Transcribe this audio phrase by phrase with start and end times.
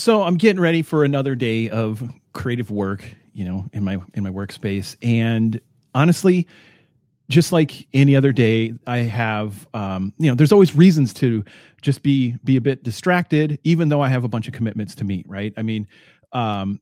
[0.00, 2.02] So I'm getting ready for another day of
[2.32, 4.96] creative work, you know, in my in my workspace.
[5.02, 5.60] And
[5.94, 6.48] honestly,
[7.28, 11.44] just like any other day, I have um, you know, there's always reasons to
[11.82, 15.04] just be be a bit distracted, even though I have a bunch of commitments to
[15.04, 15.52] meet, right?
[15.58, 15.86] I mean,
[16.32, 16.80] um,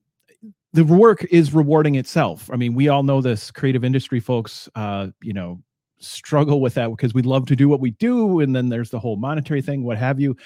[0.72, 2.48] the work is rewarding itself.
[2.52, 5.60] I mean, we all know this creative industry folks, uh, you know,
[6.00, 8.98] struggle with that because we love to do what we do and then there's the
[8.98, 10.36] whole monetary thing what have you.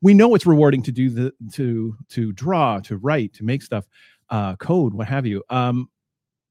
[0.00, 3.86] We know it's rewarding to do the to to draw to write to make stuff
[4.30, 5.42] uh code what have you.
[5.50, 5.88] Um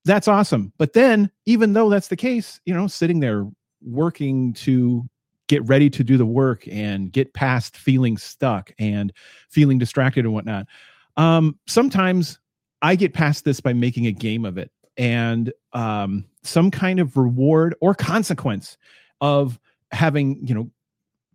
[0.04, 0.74] that's awesome.
[0.78, 3.48] But then even though that's the case you know sitting there
[3.82, 5.08] working to
[5.52, 9.12] get ready to do the work and get past feeling stuck and
[9.50, 10.66] feeling distracted and whatnot
[11.18, 12.40] um sometimes
[12.82, 14.72] i get past this by making a game of it
[15.02, 18.78] and um, some kind of reward or consequence
[19.20, 19.60] of
[19.92, 20.70] having you know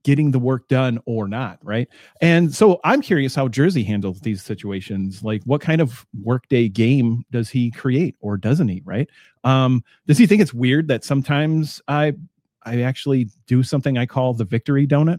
[0.05, 1.89] getting the work done or not right?
[2.21, 7.25] And so i'm curious how Jerzy handles these situations like what kind of workday game
[7.33, 9.11] does he create or doesn't he right?
[9.43, 12.15] Um does he think it's weird that sometimes i
[12.63, 15.19] i actually do something i call the victory donut?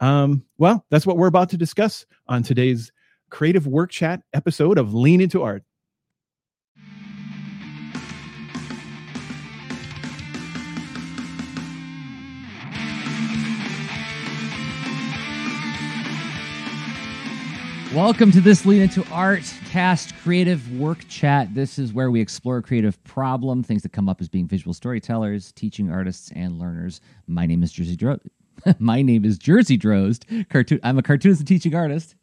[0.00, 2.90] Um well that's what we're about to discuss on today's
[3.30, 5.62] creative work chat episode of lean into art
[17.96, 21.54] Welcome to this Lean Into Art Cast Creative Work Chat.
[21.54, 25.50] This is where we explore creative problem, things that come up as being visual storytellers,
[25.52, 27.00] teaching artists, and learners.
[27.26, 28.18] My name is Jerzy Dro-
[28.78, 30.46] My name is Jerzy Drozd.
[30.50, 30.78] Cartoon.
[30.82, 32.16] I'm a cartoonist and teaching artist.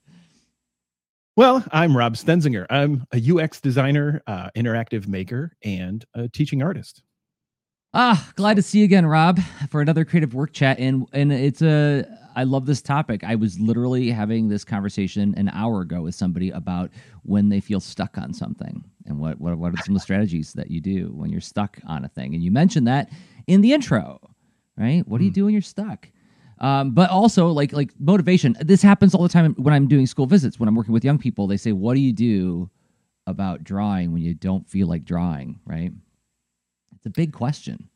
[1.35, 2.67] Well, I'm Rob Stenzinger.
[2.69, 7.02] I'm a UX designer, uh, interactive maker, and a teaching artist.
[7.95, 10.80] Ah, glad to see you again, Rob, for another creative work chat.
[10.80, 12.05] And and it's a
[12.36, 13.23] I love this topic.
[13.23, 16.89] I was literally having this conversation an hour ago with somebody about
[17.21, 20.54] when they feel stuck on something and what what what are some of the strategies
[20.54, 22.33] that you do when you're stuck on a thing.
[22.33, 23.11] And you mentioned that
[23.45, 24.20] in the intro,
[24.75, 25.08] right?
[25.08, 25.36] What do you hmm.
[25.36, 26.10] do when you're stuck?
[26.60, 28.55] Um, but also like like motivation.
[28.60, 30.60] This happens all the time when I'm doing school visits.
[30.60, 32.71] When I'm working with young people, they say, "What do you do
[33.27, 35.92] about drawing when you don't feel like drawing?" Right?
[37.03, 37.89] It's a big question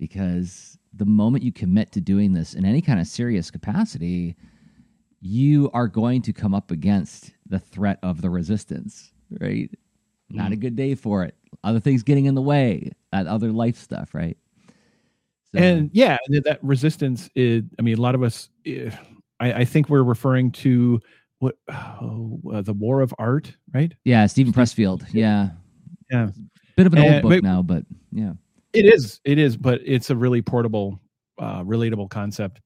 [0.00, 4.34] because the moment you commit to doing this in any kind of serious capacity,
[5.20, 9.70] you are going to come up against the threat of the resistance, right?
[9.70, 9.76] mm
[10.36, 10.60] Not a mm-hmm.
[10.60, 11.36] good day for it.
[11.62, 14.36] Other things getting in the way, that other life stuff, right?
[15.54, 18.90] So, and yeah, that resistance is, I mean, a lot of us, eh,
[19.38, 21.00] I, I think we're referring to
[21.38, 23.94] what oh, uh, the war of art, right?
[24.02, 25.06] Yeah, Steven Pressfield.
[25.12, 25.50] Yeah.
[26.10, 26.30] Yeah.
[26.76, 28.32] Bit of an and, old book but, now, but yeah.
[28.72, 30.98] It is, it is, but it's a really portable,
[31.38, 32.60] uh, relatable concept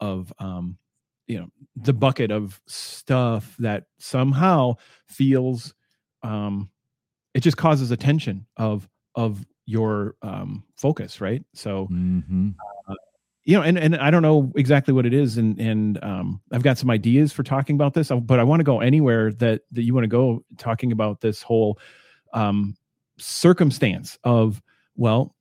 [0.00, 0.78] of, um,
[1.26, 4.74] you know, the bucket of stuff that somehow
[5.06, 5.74] feels,
[6.22, 6.70] um,
[7.34, 11.44] it just causes a tension of of your um, focus, right?
[11.54, 12.50] So, mm-hmm.
[12.88, 12.94] uh,
[13.44, 16.62] you know, and and I don't know exactly what it is, and and um, I've
[16.62, 19.82] got some ideas for talking about this, but I want to go anywhere that that
[19.82, 21.78] you want to go talking about this whole
[22.34, 22.76] um,
[23.20, 24.62] circumstance of
[24.96, 25.34] well,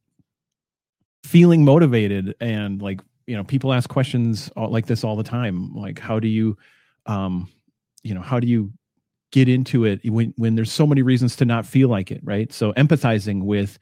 [1.24, 6.00] feeling motivated and like you know people ask questions like this all the time like
[6.00, 6.58] how do you
[7.06, 7.48] um
[8.02, 8.72] you know how do you
[9.32, 12.52] get into it when when there's so many reasons to not feel like it right?
[12.52, 13.78] So empathizing with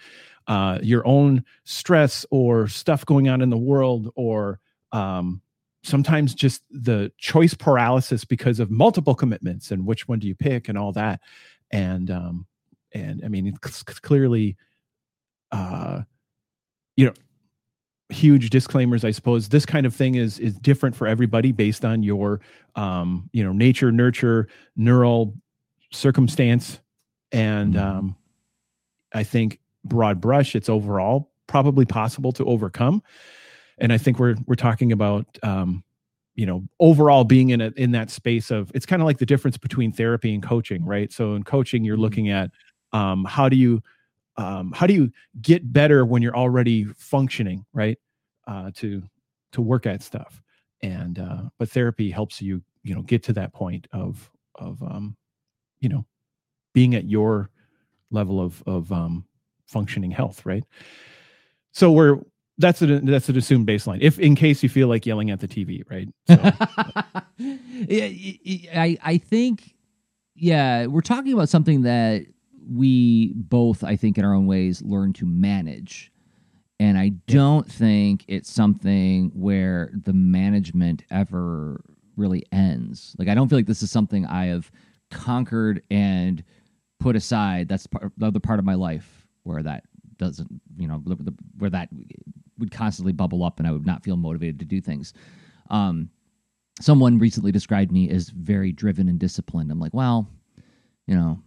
[0.48, 4.60] uh your own stress or stuff going on in the world or
[4.92, 5.42] um
[5.84, 10.68] sometimes just the choice paralysis because of multiple commitments and which one do you pick
[10.68, 11.22] and all that.
[11.72, 12.46] And um
[12.94, 14.56] and i mean it's clearly
[15.52, 16.02] uh
[16.96, 17.14] you know
[18.10, 22.04] huge disclaimers i suppose this kind of thing is is different for everybody based on
[22.04, 22.40] your
[22.76, 25.34] um you know nature nurture neural
[25.92, 26.80] circumstance
[27.32, 27.98] and mm-hmm.
[27.98, 28.16] um
[29.14, 33.04] i think broad brush it's overall probably possible to overcome
[33.78, 35.84] and i think we're we're talking about um
[36.38, 39.26] you know overall being in a, in that space of it's kind of like the
[39.26, 42.04] difference between therapy and coaching right so in coaching you're mm-hmm.
[42.04, 42.52] looking at
[42.94, 43.82] um how do you
[44.38, 45.12] um, how do you
[45.42, 47.98] get better when you're already functioning right
[48.48, 49.04] uh, to
[49.52, 50.42] to work at stuff
[50.82, 55.16] and uh, but therapy helps you you know get to that point of of um,
[55.80, 56.06] you know
[56.74, 57.50] being at your
[58.12, 59.26] level of of um,
[59.66, 60.64] functioning health right
[61.72, 62.20] so we're
[62.60, 65.48] that's an that's an assumed baseline if in case you feel like yelling at the
[65.48, 66.36] tv right so.
[67.88, 69.76] yeah, i i think
[70.36, 72.26] yeah we're talking about something that
[72.70, 76.12] we both, I think, in our own ways, learn to manage.
[76.80, 81.82] And I don't think it's something where the management ever
[82.16, 83.16] really ends.
[83.18, 84.72] Like, I don't feel like this is something I have
[85.10, 86.44] conquered and
[87.00, 89.84] put aside, that's part, the other part of my life where that
[90.18, 90.98] doesn't, you know,
[91.58, 91.90] where that
[92.60, 95.14] would constantly bubble up and I would not feel motivated to do things.
[95.70, 96.10] Um,
[96.80, 99.72] someone recently described me as very driven and disciplined.
[99.72, 100.28] I'm like, well,
[101.08, 101.40] you know,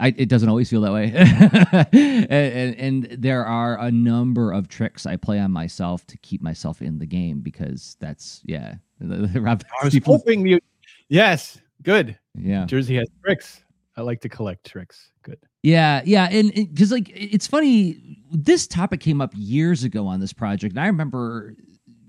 [0.00, 1.12] I, it doesn't always feel that way.
[1.92, 6.40] and, and, and, there are a number of tricks I play on myself to keep
[6.40, 8.74] myself in the game because that's, yeah.
[9.00, 10.60] Rob, I was hoping you,
[11.08, 12.16] yes, good.
[12.36, 12.64] Yeah.
[12.66, 13.64] Jerzy has tricks.
[13.96, 15.10] I like to collect tricks.
[15.22, 15.38] Good.
[15.64, 20.32] Yeah, yeah, and because like it's funny, this topic came up years ago on this
[20.32, 21.56] project, and I remember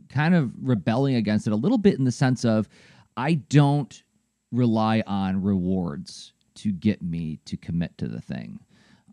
[0.08, 2.70] kind of rebelling against it a little bit in the sense of
[3.18, 4.04] I don't
[4.52, 6.34] rely on rewards
[6.64, 8.60] to get me to commit to the thing.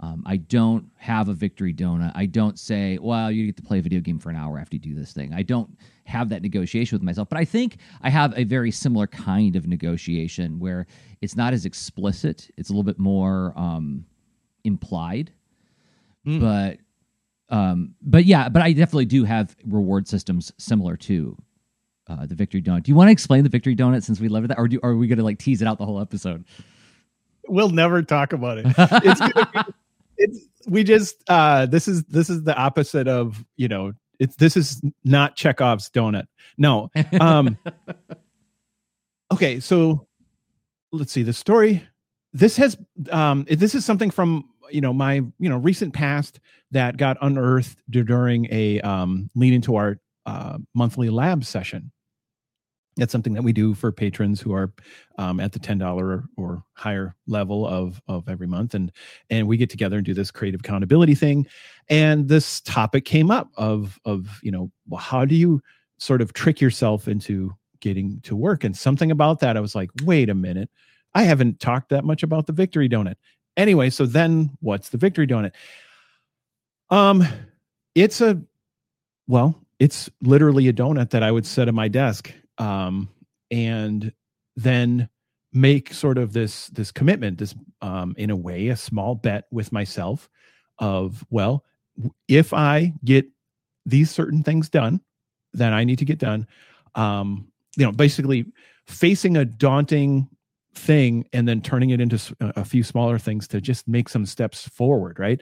[0.00, 2.12] Um, I don't have a victory donut.
[2.14, 4.76] I don't say, well, you get to play a video game for an hour after
[4.76, 5.32] you do this thing.
[5.32, 5.70] I don't
[6.04, 7.28] have that negotiation with myself.
[7.31, 10.87] But I think I have a very similar kind of negotiation where
[11.22, 14.04] it's not as explicit, it's a little bit more um,
[14.64, 15.32] implied.
[16.26, 16.40] Mm.
[16.40, 16.78] But
[17.49, 21.37] um, but yeah, but I definitely do have reward systems similar to
[22.08, 22.82] uh, the victory donut.
[22.82, 24.90] Do you want to explain the victory donut since we love that, or do, or
[24.90, 26.44] are we going to like tease it out the whole episode?
[27.48, 28.66] We'll never talk about it.
[28.78, 29.72] It's, be,
[30.19, 34.56] it's we just uh, this is this is the opposite of you know it's this
[34.56, 36.26] is not Chekhov's donut.
[36.58, 36.90] No.
[37.20, 37.58] Um,
[39.32, 40.06] okay, so
[40.93, 41.87] let's see the story.
[42.32, 42.76] This has
[43.10, 46.40] um, this is something from you know my you know recent past
[46.70, 51.92] that got unearthed during a um, Lean Into Art uh, monthly lab session.
[52.96, 54.72] That's something that we do for patrons who are
[55.19, 58.90] um, at the ten dollar or higher level of of every month, and
[59.31, 61.46] and we get together and do this creative accountability thing.
[61.88, 65.62] And this topic came up of of you know well, how do you
[65.98, 68.64] sort of trick yourself into getting to work?
[68.64, 70.70] And something about that, I was like, wait a minute,
[71.14, 73.16] I haven't talked that much about the victory donut.
[73.56, 75.52] Anyway, so then what's the victory donut?
[76.90, 77.26] Um,
[77.94, 78.40] it's a
[79.26, 83.08] well, it's literally a donut that I would set at my desk, um,
[83.50, 84.12] and
[84.56, 85.08] then
[85.53, 89.73] make sort of this this commitment, this um, in a way, a small bet with
[89.73, 90.29] myself
[90.79, 91.64] of well,
[92.29, 93.26] if I get
[93.85, 95.00] these certain things done
[95.55, 96.47] that I need to get done,
[96.94, 98.47] um, you know, basically
[98.87, 100.29] facing a daunting
[100.75, 104.69] thing and then turning it into a few smaller things to just make some steps
[104.69, 105.41] forward, right?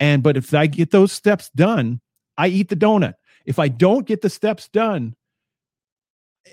[0.00, 2.00] And but if I get those steps done,
[2.36, 3.14] I eat the donut.
[3.46, 5.14] If I don't get the steps done,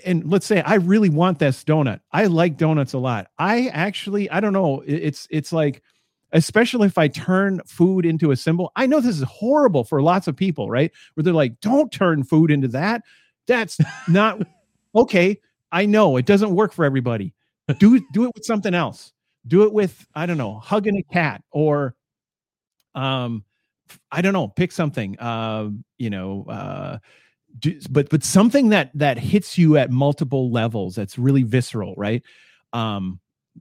[0.05, 1.99] and let's say I really want this donut.
[2.11, 3.27] I like donuts a lot.
[3.37, 5.83] I actually, I don't know, it's it's like
[6.33, 8.71] especially if I turn food into a symbol.
[8.75, 10.91] I know this is horrible for lots of people, right?
[11.13, 13.01] Where they're like, don't turn food into that.
[13.47, 13.77] That's
[14.07, 14.41] not
[14.95, 15.39] okay.
[15.73, 17.33] I know it doesn't work for everybody
[17.73, 19.13] do do it with something else.
[19.47, 21.95] Do it with I don't know, hugging a cat or
[22.95, 23.43] um
[24.11, 25.19] I don't know, pick something.
[25.19, 26.97] Uh, you know, uh
[27.59, 32.23] do, but but something that that hits you at multiple levels that's really visceral, right?
[32.73, 33.19] Um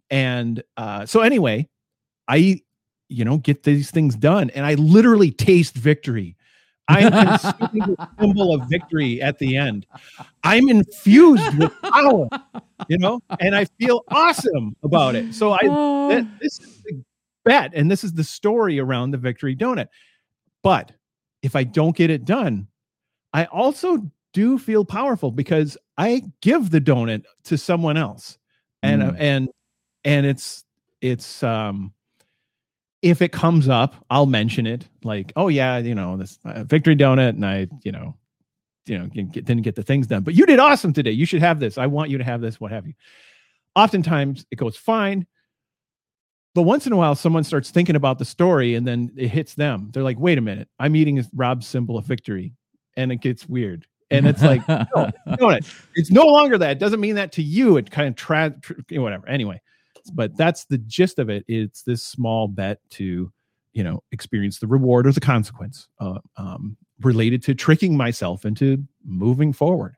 [0.09, 1.69] and uh so anyway,
[2.29, 2.61] I
[3.09, 6.37] you know, get these things done and I literally taste victory
[6.91, 9.87] I am consuming the symbol of victory at the end.
[10.43, 12.29] I'm infused with power,
[12.89, 15.35] you know, and I feel awesome about it.
[15.35, 17.03] So I this is the
[17.45, 19.87] bet, and this is the story around the victory donut.
[20.63, 20.93] But
[21.43, 22.67] if I don't get it done,
[23.33, 28.39] I also do feel powerful because I give the donut to someone else,
[28.83, 29.17] and mm.
[29.19, 29.49] and
[30.05, 30.65] and it's
[31.01, 31.93] it's um
[33.03, 34.87] if it comes up, I'll mention it.
[35.05, 38.15] Like, oh yeah, you know, this uh, victory donut, and I, you know,
[38.87, 41.13] you know, get, didn't get the things done, but you did awesome today.
[41.13, 41.79] You should have this.
[41.79, 42.61] I want you to have this.
[42.61, 42.95] What have you?
[43.77, 45.27] Oftentimes it goes fine,
[46.55, 49.55] but once in a while, someone starts thinking about the story, and then it hits
[49.55, 49.91] them.
[49.93, 52.53] They're like, wait a minute, I'm eating Rob's symbol of victory,
[53.01, 53.87] and it gets weird.
[54.13, 54.85] And it's like, no,
[55.29, 55.73] donut.
[55.95, 56.73] It's no longer that.
[56.73, 57.77] It doesn't mean that to you.
[57.77, 58.53] It kind of tra-
[58.91, 59.29] whatever.
[59.29, 59.63] Anyway,
[60.15, 61.45] but that's the gist of it.
[61.47, 63.31] It's this small bet to,
[63.73, 68.85] you know, experience the reward or the consequence uh, um, related to tricking myself into
[69.05, 69.95] moving forward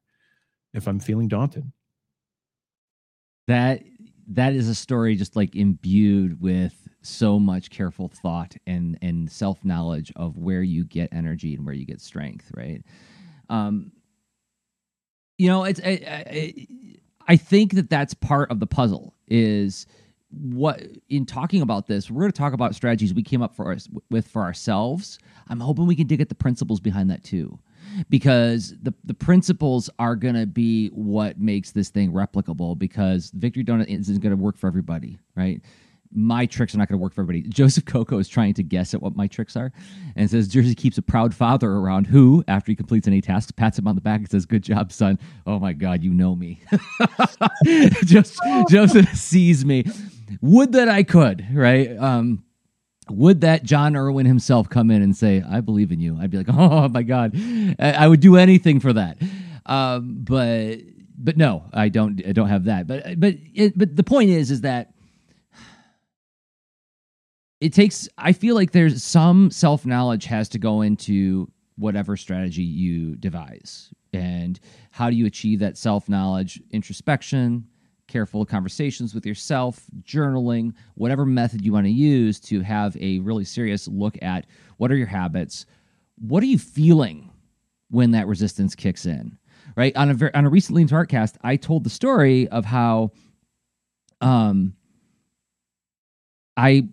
[0.74, 1.72] if I'm feeling daunted.
[3.48, 3.82] That
[4.28, 9.64] that is a story just like imbued with so much careful thought and and self
[9.64, 12.82] knowledge of where you get energy and where you get strength, right?
[13.48, 13.92] Um,
[15.38, 16.66] you know, it's I, I,
[17.28, 19.86] I think that that's part of the puzzle is
[20.30, 23.72] what in talking about this, we're going to talk about strategies we came up for
[23.72, 25.18] us with for ourselves.
[25.48, 27.58] I'm hoping we can dig at the principles behind that too
[28.08, 33.64] because the the principles are going to be what makes this thing replicable because victory
[33.64, 35.60] donut isn't going to work for everybody right
[36.14, 37.42] my tricks are not going to work for everybody.
[37.48, 39.72] Joseph Coco is trying to guess at what my tricks are
[40.16, 43.78] and says Jerzy keeps a proud father around who, after he completes any task, pats
[43.78, 45.18] him on the back and says, Good job, son.
[45.46, 46.60] Oh my God, you know me.
[48.04, 49.84] Just, Joseph sees me.
[50.40, 51.96] Would that I could, right?
[51.96, 52.44] Um,
[53.10, 56.18] would that John Irwin himself come in and say, I believe in you?
[56.20, 57.36] I'd be like, Oh my God,
[57.78, 59.18] I, would do anything for that.
[59.66, 60.78] Um, but
[61.18, 62.86] but no, I don't I don't have that.
[62.86, 64.91] But but it, but the point is is that
[67.62, 72.62] it takes i feel like there's some self knowledge has to go into whatever strategy
[72.62, 73.92] you devise.
[74.12, 77.66] And how do you achieve that self knowledge introspection
[78.08, 83.44] careful conversations with yourself journaling whatever method you want to use to have a really
[83.44, 84.44] serious look at
[84.76, 85.64] what are your habits.
[86.18, 87.30] What are you feeling
[87.88, 89.38] when that resistance kicks in
[89.76, 89.96] right?
[89.96, 93.12] On a on a recently smartcast i told the story of how
[94.20, 94.74] um
[96.56, 96.86] i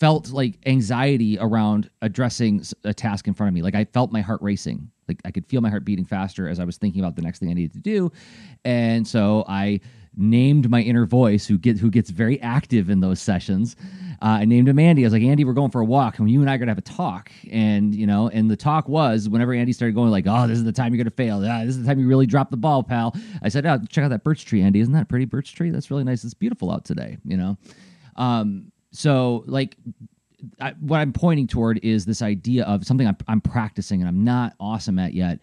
[0.00, 3.62] felt like anxiety around addressing a task in front of me.
[3.62, 4.90] Like I felt my heart racing.
[5.08, 7.38] Like I could feel my heart beating faster as I was thinking about the next
[7.38, 8.12] thing I needed to do.
[8.64, 9.80] And so I
[10.16, 13.76] named my inner voice who gets who gets very active in those sessions.
[14.20, 15.04] Uh, I named him Andy.
[15.04, 16.72] I was like, Andy, we're going for a walk, and you and I are gonna
[16.72, 17.30] have a talk.
[17.50, 20.64] And you know, and the talk was whenever Andy started going like, "Oh, this is
[20.64, 21.36] the time you're gonna fail.
[21.44, 24.04] Ah, this is the time you really drop the ball, pal." I said, "Oh, check
[24.04, 24.80] out that birch tree, Andy.
[24.80, 25.70] Isn't that pretty birch tree?
[25.70, 26.24] That's really nice.
[26.24, 27.58] It's beautiful out today." You know,
[28.16, 29.76] um, so like
[30.60, 34.24] I, what I'm pointing toward is this idea of something I'm, I'm practicing and I'm
[34.24, 35.40] not awesome at yet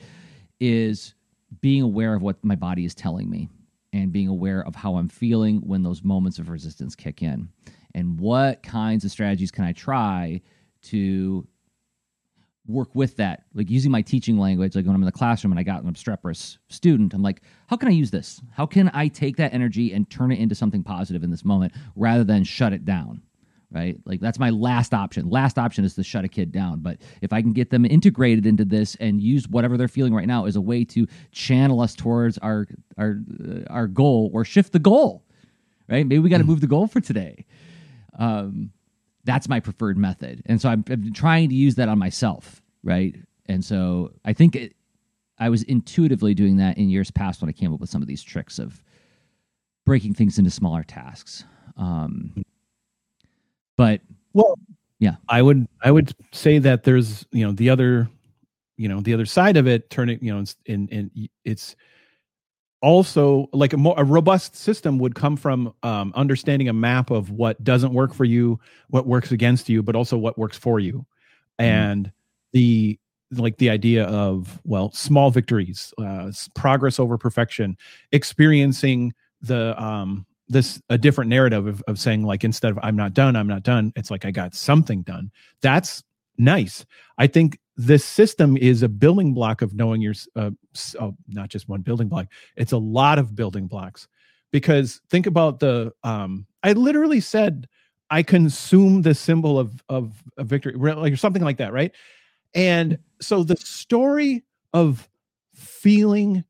[0.59, 1.13] is
[1.61, 3.49] being aware of what my body is telling me
[3.93, 7.49] and being aware of how I'm feeling when those moments of resistance kick in.
[7.93, 10.41] And what kinds of strategies can I try
[10.83, 11.47] to
[12.67, 13.43] work with that?
[13.53, 15.89] Like using my teaching language, like when I'm in the classroom and I got an
[15.89, 18.41] obstreperous student, I'm like, how can I use this?
[18.51, 21.73] How can I take that energy and turn it into something positive in this moment
[21.95, 23.21] rather than shut it down?
[23.75, 23.97] Right?
[24.05, 25.29] Like that's my last option.
[25.29, 26.79] Last option is to shut a kid down.
[26.79, 30.25] But if I can get them integrated into this and use whatever they're feeling right
[30.25, 32.67] now as a way to channel us towards our
[32.97, 35.25] our uh, our goal or shift the goal,
[35.89, 36.07] right?
[36.07, 36.47] Maybe we got to mm.
[36.47, 37.45] move the goal for today.
[38.17, 38.71] Um,
[39.25, 43.15] that's my preferred method, and so I'm, I'm trying to use that on myself, right?
[43.47, 44.75] And so I think it,
[45.37, 48.07] I was intuitively doing that in years past when I came up with some of
[48.07, 48.81] these tricks of
[49.85, 51.43] breaking things into smaller tasks.
[51.75, 52.44] Um,
[53.77, 54.01] but
[54.33, 54.57] well,
[54.99, 58.09] yeah, I would I would say that there's you know the other
[58.77, 61.75] you know the other side of it turning you know in in it's
[62.81, 67.31] also like a more a robust system would come from um, understanding a map of
[67.31, 70.93] what doesn't work for you what works against you but also what works for you
[71.59, 71.65] mm-hmm.
[71.65, 72.11] and
[72.53, 72.99] the
[73.31, 77.75] like the idea of well small victories uh, progress over perfection
[78.11, 83.13] experiencing the um this a different narrative of, of saying like instead of i'm not
[83.13, 85.31] done i'm not done it's like i got something done.
[85.61, 86.03] That's
[86.37, 86.85] nice.
[87.17, 90.51] I think this system is a building block of knowing your uh,
[90.99, 94.07] oh, not just one building block it's a lot of building blocks.
[94.51, 97.67] Because think about the um i literally said
[98.09, 101.91] i consume the symbol of of a victory like or something like that right?
[102.53, 105.09] And so the story of
[105.53, 106.43] feeling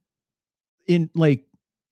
[0.88, 1.44] in like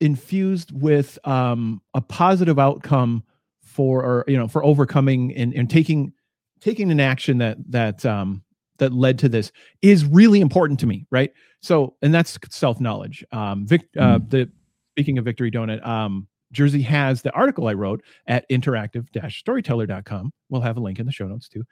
[0.04, 3.24] infused with um, a positive outcome
[3.62, 6.14] for or you know for overcoming and, and taking
[6.60, 8.44] taking an action that that um
[8.78, 11.32] that led to this is really important to me right?
[11.62, 14.30] So and that's self knowledge um Vic, uh, mm.
[14.30, 14.52] the
[14.92, 20.78] speaking of victory donut um Jerzy has the article i wrote at interactive-storyteller.com we'll have
[20.78, 21.64] a link in the show notes too.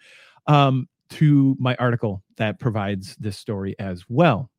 [0.47, 4.49] Um to my article that provides this story as well.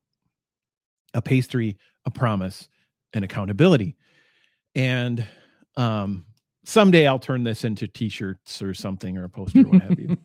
[1.15, 2.69] A pastry a promise
[3.15, 3.97] and accountability.
[4.75, 5.27] And
[5.77, 6.25] um,
[6.65, 10.17] someday I'll turn this into T-shirts or something or a poster, or what have you.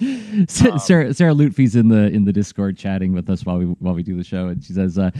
[0.70, 3.94] um, Sarah Sarah Lutfi's in the in the Discord chatting with us while we while
[3.94, 5.10] we do the show, and she says, uh,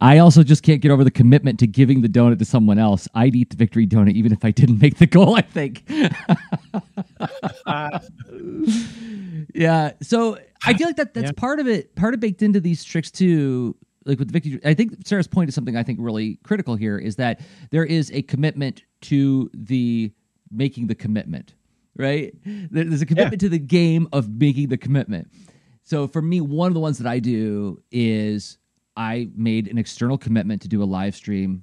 [0.00, 3.08] "I also just can't get over the commitment to giving the donut to someone else.
[3.14, 5.36] I'd eat the victory donut even if I didn't make the goal.
[5.36, 5.84] I think."
[9.54, 11.32] yeah, so I feel like that that's yeah.
[11.36, 11.94] part of it.
[11.96, 15.54] Part of baked into these tricks too like with Vicky, I think Sarah's point is
[15.54, 17.40] something I think really critical here is that
[17.70, 20.12] there is a commitment to the
[20.50, 21.54] making the commitment,
[21.96, 22.34] right?
[22.44, 23.46] There's a commitment yeah.
[23.46, 25.30] to the game of making the commitment.
[25.82, 28.58] So for me, one of the ones that I do is
[28.96, 31.62] I made an external commitment to do a live stream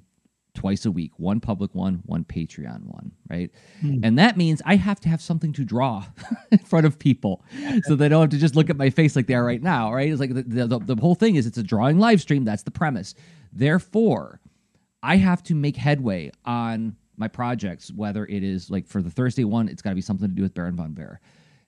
[0.58, 3.50] twice a week one public one, one Patreon one, right?
[3.80, 4.00] Hmm.
[4.02, 6.04] And that means I have to have something to draw
[6.50, 7.44] in front of people
[7.84, 9.94] so they don't have to just look at my face like they are right now,
[9.94, 10.10] right?
[10.10, 12.44] It's like the, the, the whole thing is it's a drawing live stream.
[12.44, 13.14] That's the premise.
[13.52, 14.40] Therefore,
[15.00, 19.44] I have to make headway on my projects, whether it is like for the Thursday
[19.44, 21.20] one, it's got to be something to do with Baron von Bear.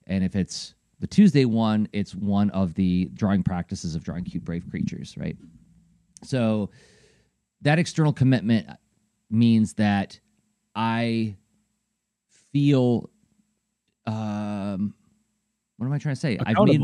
[0.09, 4.45] And if it's the Tuesday one, it's one of the drawing practices of drawing cute,
[4.45, 5.37] brave creatures, right?
[6.25, 6.71] So
[7.63, 8.69] that external commitment
[9.31, 10.21] means that
[10.75, 11.37] I
[12.53, 13.11] feel
[14.07, 14.95] um
[15.77, 16.39] what am I trying to say?
[16.45, 16.83] I've made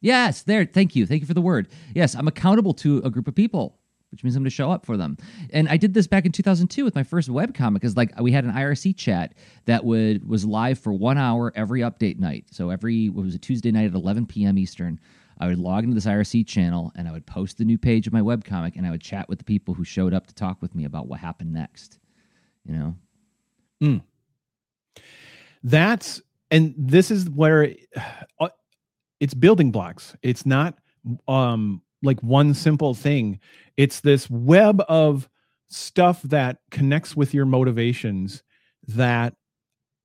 [0.00, 0.64] Yes, there.
[0.64, 1.06] Thank you.
[1.06, 1.68] Thank you for the word.
[1.94, 3.78] Yes, I'm accountable to a group of people,
[4.12, 5.16] which means I'm going to show up for them.
[5.50, 8.44] And I did this back in 2002 with my first webcomic is like we had
[8.44, 9.34] an IRC chat
[9.64, 12.44] that would was live for 1 hour every update night.
[12.52, 14.58] So every what was it Tuesday night at 11 p.m.
[14.58, 15.00] Eastern,
[15.38, 18.12] I would log into this IRC channel and I would post the new page of
[18.12, 20.74] my webcomic and I would chat with the people who showed up to talk with
[20.74, 21.98] me about what happened next.
[22.64, 22.96] You know?
[25.66, 27.74] that's and this is where
[28.40, 28.48] uh,
[29.20, 30.78] it's building blocks it's not
[31.26, 33.40] um like one simple thing
[33.76, 35.28] it's this web of
[35.68, 38.44] stuff that connects with your motivations
[38.86, 39.34] that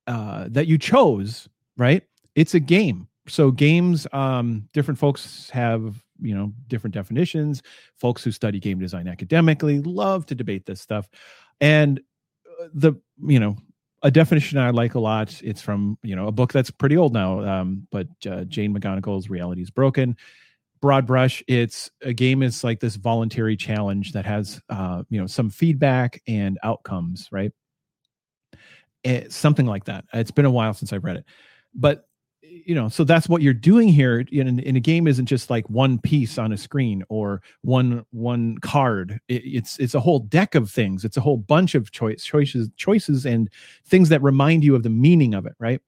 [0.08, 2.02] uh that you chose right
[2.34, 7.62] it's a game so games um different folks have you know different definitions
[7.96, 11.08] folks who study game design academically love to debate this stuff
[11.60, 12.00] and
[12.60, 12.94] uh, the
[13.26, 13.56] you know
[14.02, 15.40] a definition I like a lot.
[15.42, 19.30] It's from you know a book that's pretty old now, um, but uh, Jane McGonigal's
[19.30, 20.16] "Reality Is Broken."
[20.80, 25.28] Broad brush, it's a game is like this voluntary challenge that has uh, you know
[25.28, 27.52] some feedback and outcomes, right?
[29.04, 30.04] Eh, something like that.
[30.12, 31.24] It's been a while since I've read it,
[31.72, 32.08] but
[32.64, 35.06] you know, so that's what you're doing here in, in a game.
[35.06, 39.20] Isn't just like one piece on a screen or one one card.
[39.28, 41.04] It, it's it's a whole deck of things.
[41.04, 43.50] It's a whole bunch of choice choices choices and
[43.86, 45.80] things that remind you of the meaning of it, right?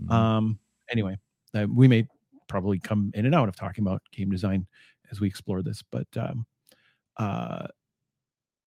[0.00, 0.12] Mm-hmm.
[0.12, 0.58] Um,
[0.90, 1.18] anyway,
[1.54, 2.06] uh, we may
[2.48, 4.66] probably come in and out of talking about game design
[5.10, 6.46] as we explore this, but um,
[7.16, 7.66] uh,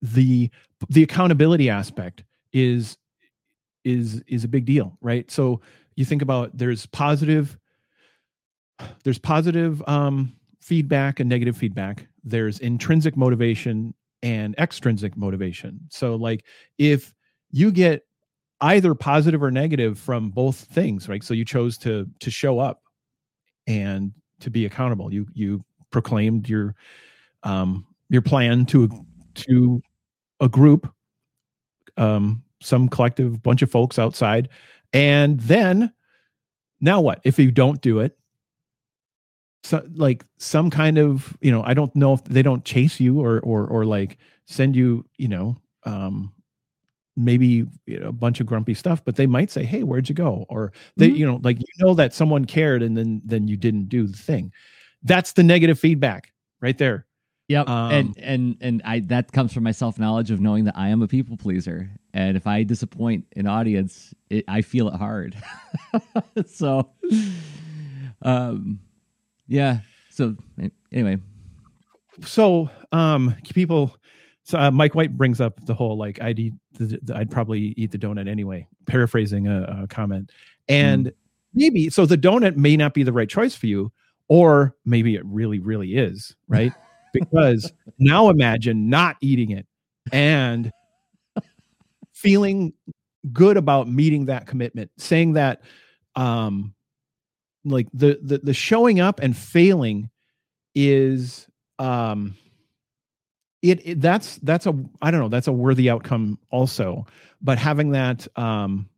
[0.03, 0.51] the
[0.89, 2.97] the accountability aspect is
[3.85, 5.31] is is a big deal, right?
[5.31, 5.61] So
[6.01, 7.59] you think about there's positive
[9.05, 12.07] there's positive um, feedback and negative feedback.
[12.25, 15.81] There's intrinsic motivation and extrinsic motivation.
[15.91, 16.45] So like
[16.79, 17.13] if
[17.51, 18.07] you get
[18.63, 22.83] either positive or negative from both things right so you chose to to show up
[23.67, 26.75] and to be accountable you you proclaimed your
[27.43, 28.91] um your plan to
[29.35, 29.83] to
[30.41, 30.93] a group
[31.97, 34.51] um some collective bunch of folks outside
[34.93, 35.93] and then
[36.81, 37.21] now what?
[37.25, 38.17] If you don't do it
[39.63, 43.21] so like some kind of you know i don't know if they don't chase you
[43.21, 46.33] or or or like send you you know um
[47.17, 50.15] maybe you know, a bunch of grumpy stuff but they might say hey where'd you
[50.15, 50.47] go?
[50.49, 51.17] Or they Mhm.
[51.19, 54.17] you know like you know that someone cared and then then you didn't do the
[54.19, 54.53] thing.
[55.03, 57.07] That's the negative feedback right there
[57.51, 57.69] Yep.
[57.69, 60.91] Um, and and and I that comes from my self knowledge of knowing that I
[60.91, 65.37] am a people pleaser, and if I disappoint an audience, it, I feel it hard.
[66.47, 66.91] so,
[68.23, 68.79] um,
[69.49, 69.81] yeah.
[70.11, 70.37] So
[70.93, 71.17] anyway,
[72.25, 73.97] so um people
[74.45, 77.75] so uh, mike white brings up the whole like i'd eat the, the- i'd probably
[77.77, 80.31] eat the donut anyway paraphrasing a, a comment
[80.69, 81.13] and
[81.55, 83.93] maybe so the donut may not be the right choice for you
[84.29, 86.73] or maybe it really really is right
[87.13, 89.67] because now imagine not eating it
[90.13, 90.73] and
[92.13, 92.73] feeling
[93.33, 95.63] good about meeting that commitment saying that
[96.17, 96.75] um
[97.65, 100.09] like the the, the showing up and failing
[100.75, 101.47] is
[101.79, 102.35] um
[103.63, 107.07] it, it that's that's a i don't know that's a worthy outcome also
[107.43, 108.89] but having that um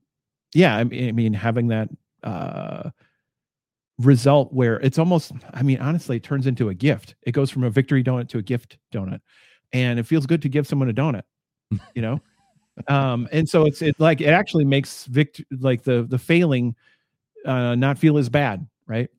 [0.54, 1.88] yeah i mean, I mean having that
[2.22, 2.90] uh
[4.06, 7.14] result where it's almost i mean honestly it turns into a gift.
[7.22, 9.20] It goes from a victory donut to a gift donut
[9.72, 11.22] and it feels good to give someone a donut
[11.94, 12.20] you know?
[12.88, 16.74] Um and so it's it like it actually makes vict like the the failing
[17.44, 19.10] uh not feel as bad right?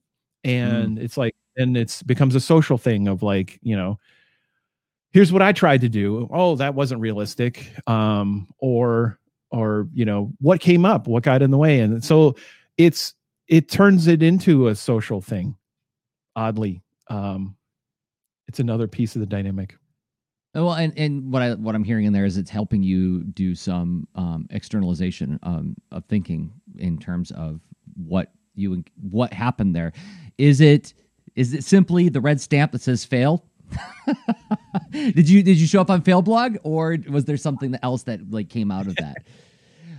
[0.43, 3.99] And it's like and it's becomes a social thing of like you know
[5.11, 6.27] here's what i tried to do.
[6.33, 7.71] Oh that wasn't realistic.
[7.87, 9.19] Um or
[9.51, 11.07] or you know what came up?
[11.07, 11.79] What got in the way?
[11.79, 12.35] And so
[12.77, 13.13] it's
[13.47, 15.56] it turns it into a social thing
[16.36, 17.56] oddly um
[18.47, 19.75] it's another piece of the dynamic
[20.56, 23.23] Oh, Well, and, and what I what I'm hearing in there is it's helping you
[23.23, 27.60] do some um, externalization um, of thinking in terms of
[27.95, 29.93] what you what happened there.
[30.38, 30.93] Is it
[31.36, 33.45] is it simply the red stamp that says fail?
[34.91, 38.49] did you did you show up on Failblog or was there something else that like
[38.49, 39.17] came out of that?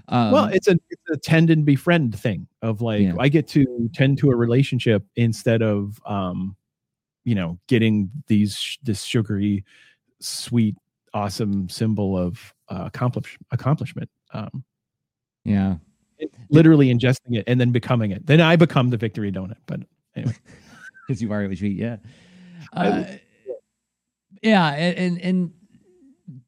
[0.09, 3.15] Um, well, it's a it's a tend and befriend thing of like yeah.
[3.19, 6.57] I get to tend to a relationship instead of um,
[7.25, 9.65] you know, getting these this sugary,
[10.21, 10.77] sweet,
[11.15, 14.11] awesome symbol of uh, accomplish accomplishment.
[14.33, 14.65] Um,
[15.45, 15.77] yeah,
[16.51, 18.27] literally ingesting it and then becoming it.
[18.27, 19.57] Then I become the victory donut.
[19.67, 19.81] But
[20.15, 20.37] anyway,
[21.07, 21.79] because you are what you eat.
[21.79, 21.97] Yeah,
[22.75, 23.05] uh,
[24.43, 25.53] yeah, and and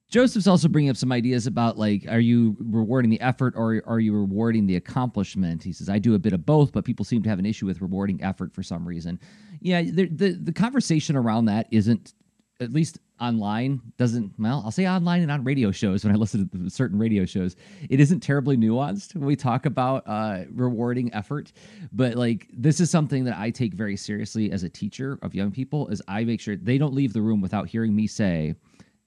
[0.09, 3.99] Joseph's also bringing up some ideas about like, are you rewarding the effort or are
[3.99, 5.63] you rewarding the accomplishment?
[5.63, 7.67] He says, I do a bit of both, but people seem to have an issue
[7.67, 9.19] with rewarding effort for some reason.
[9.61, 12.15] Yeah, the the, the conversation around that isn't,
[12.61, 16.49] at least online, doesn't, well, I'll say online and on radio shows when I listen
[16.49, 17.57] to certain radio shows,
[17.91, 21.53] it isn't terribly nuanced when we talk about uh, rewarding effort.
[21.93, 25.51] But like, this is something that I take very seriously as a teacher of young
[25.51, 28.55] people, is I make sure they don't leave the room without hearing me say,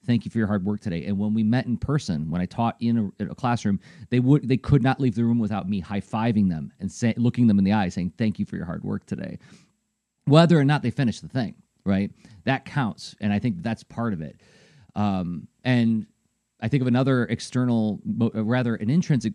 [0.05, 1.05] thank you for your hard work today.
[1.05, 4.47] And when we met in person, when I taught in a, a classroom, they would
[4.47, 7.59] they could not leave the room without me high fiving them and say, looking them
[7.59, 9.38] in the eye, saying thank you for your hard work today,
[10.25, 11.55] whether or not they finish the thing.
[11.85, 12.12] Right,
[12.43, 14.41] that counts, and I think that's part of it.
[14.95, 16.05] Um, and
[16.59, 19.33] I think of another external, uh, rather an intrinsic.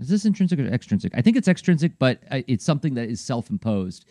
[0.00, 1.12] Is this intrinsic or extrinsic?
[1.14, 4.06] I think it's extrinsic, but uh, it's something that is self-imposed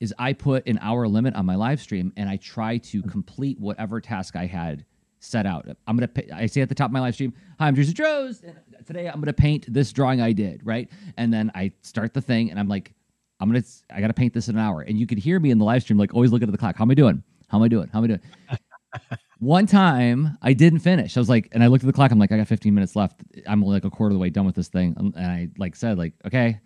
[0.00, 3.58] is I put an hour limit on my live stream and I try to complete
[3.58, 4.84] whatever task I had
[5.26, 5.66] set out.
[5.86, 6.10] I'm gonna.
[6.32, 8.42] I say at the top of my live stream, "Hi, I'm Drizzy Dros.
[8.86, 12.50] Today I'm gonna paint this drawing I did." Right, and then I start the thing,
[12.50, 12.94] and I'm like,
[13.40, 13.64] "I'm gonna.
[13.90, 15.82] I gotta paint this in an hour." And you could hear me in the live
[15.82, 16.76] stream, like always looking at the clock.
[16.76, 17.22] How am I doing?
[17.48, 17.88] How am I doing?
[17.92, 18.20] How am I doing?
[19.38, 21.16] One time I didn't finish.
[21.16, 22.10] I was like, and I looked at the clock.
[22.10, 23.20] I'm like, I got 15 minutes left.
[23.46, 25.98] I'm like a quarter of the way done with this thing, and I like said,
[25.98, 26.60] like, okay,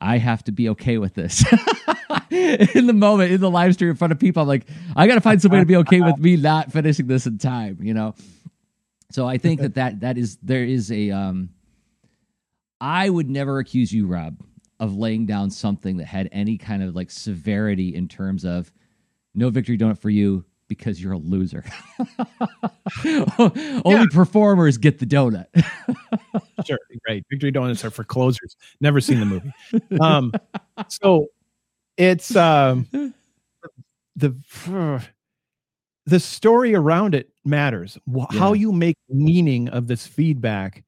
[0.00, 1.44] I have to be okay with this.
[2.30, 5.14] in the moment, in the live stream in front of people, I'm like, I got
[5.14, 7.94] to find some way to be okay with me not finishing this in time, you
[7.94, 8.14] know?
[9.10, 11.50] So I think that that, that is, there is a, um,
[12.80, 14.40] I would never accuse you, Rob,
[14.80, 18.72] of laying down something that had any kind of like severity in terms of
[19.34, 21.64] no victory donut for you because you're a loser.
[23.04, 24.04] Only yeah.
[24.12, 25.46] performers get the donut.
[26.66, 27.24] sure, right.
[27.30, 28.56] Victory donuts are for closers.
[28.80, 29.52] Never seen the movie.
[30.00, 30.32] Um,
[30.88, 31.26] so
[31.96, 32.86] it's um,
[34.16, 34.36] the
[36.06, 37.98] the story around it matters.
[38.30, 38.60] How yeah.
[38.60, 40.84] you make meaning of this feedback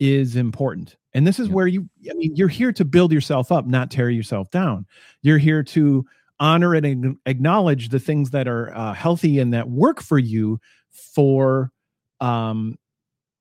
[0.00, 0.96] is important.
[1.14, 1.54] And this is yeah.
[1.54, 4.86] where you I mean you're here to build yourself up, not tear yourself down.
[5.22, 6.04] You're here to
[6.42, 11.70] honor and acknowledge the things that are uh, healthy and that work for you for
[12.20, 12.76] um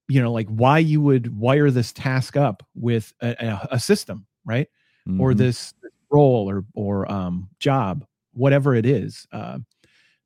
[0.08, 4.68] you know like why you would wire this task up with a, a system right
[5.08, 5.20] mm-hmm.
[5.20, 5.74] or this
[6.12, 9.58] role or or um job whatever it is uh,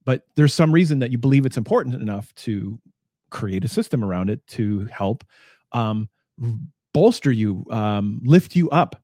[0.03, 2.77] but there's some reason that you believe it's important enough to
[3.29, 5.23] create a system around it to help
[5.71, 6.09] um
[6.93, 9.01] bolster you um lift you up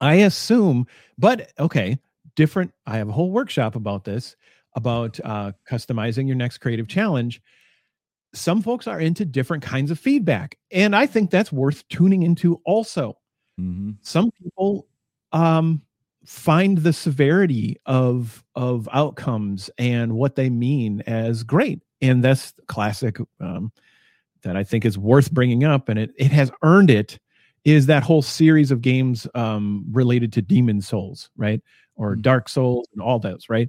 [0.00, 0.86] i assume
[1.18, 1.98] but okay
[2.36, 4.36] different i have a whole workshop about this
[4.76, 7.42] about uh, customizing your next creative challenge.
[8.34, 12.60] Some folks are into different kinds of feedback and i think that's worth tuning into
[12.64, 13.16] also.
[13.58, 13.92] Mm-hmm.
[14.02, 14.86] some people
[15.32, 15.80] um,
[16.26, 23.16] find the severity of of outcomes and what they mean as great and that's classic
[23.40, 23.72] um,
[24.42, 27.18] that i think is worth bringing up and it, it has earned it
[27.64, 31.62] is that whole series of games um, related to Demon's Souls right
[31.96, 32.22] or mm-hmm.
[32.22, 33.68] Dark Souls and all those, right?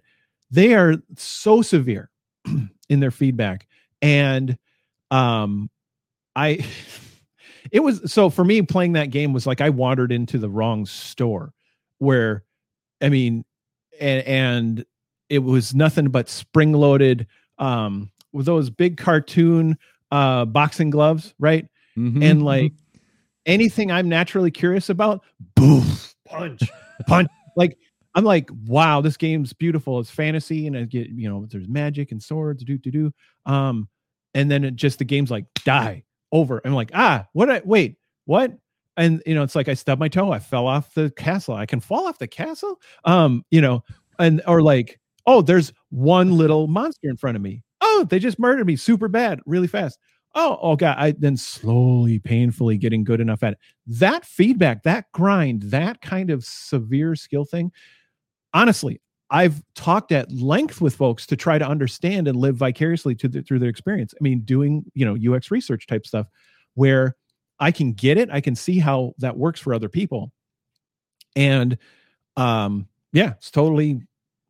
[0.51, 2.09] They are so severe
[2.89, 3.67] in their feedback.
[4.01, 4.57] And
[5.11, 5.69] um
[6.35, 6.65] I
[7.71, 10.85] it was so for me playing that game was like I wandered into the wrong
[10.85, 11.53] store
[11.97, 12.43] where
[13.01, 13.45] I mean
[13.99, 14.85] and and
[15.29, 19.77] it was nothing but spring loaded um with those big cartoon
[20.11, 21.67] uh boxing gloves, right?
[21.97, 22.97] Mm-hmm, and like mm-hmm.
[23.47, 25.23] anything I'm naturally curious about,
[25.55, 25.85] boom,
[26.25, 26.61] punch,
[27.07, 27.29] punch.
[27.57, 27.75] Like
[28.17, 29.99] I'm like, wow, this game's beautiful.
[29.99, 33.13] It's fantasy, and I get, you know, there's magic and swords, do do do.
[33.45, 33.87] Um,
[34.33, 36.59] and then it just the game's like die over.
[36.65, 37.47] I'm like, ah, what?
[37.47, 38.57] I wait, what?
[38.97, 40.31] And you know, it's like I stubbed my toe.
[40.31, 41.53] I fell off the castle.
[41.53, 42.81] I can fall off the castle.
[43.05, 43.83] Um, you know,
[44.17, 47.63] and or like, oh, there's one little monster in front of me.
[47.81, 49.99] Oh, they just murdered me super bad, really fast.
[50.33, 50.95] Oh, oh God.
[50.97, 53.59] I then slowly, painfully getting good enough at it.
[53.85, 57.71] That feedback, that grind, that kind of severe skill thing
[58.53, 63.41] honestly, I've talked at length with folks to try to understand and live vicariously the,
[63.41, 64.13] through their experience.
[64.19, 66.27] I mean, doing you know UX research type stuff,
[66.75, 67.15] where
[67.59, 70.31] I can get it, I can see how that works for other people,
[71.35, 71.77] and
[72.37, 74.01] um, yeah, it's totally,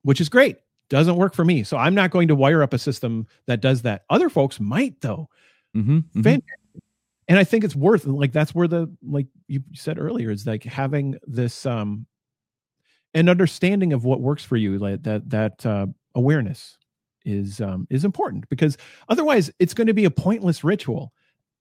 [0.03, 0.57] which is great.
[0.89, 1.63] doesn't work for me.
[1.63, 4.03] So I'm not going to wire up a system that does that.
[4.09, 5.29] Other folks might though.
[5.75, 6.39] Mm-hmm, mm-hmm.
[7.29, 10.63] And I think it's worth like that's where the like you said earlier is like
[10.63, 12.05] having this um
[13.17, 16.77] an understanding of what works for you like that that uh awareness
[17.25, 18.77] is um is important because
[19.09, 21.11] otherwise it's going to be a pointless ritual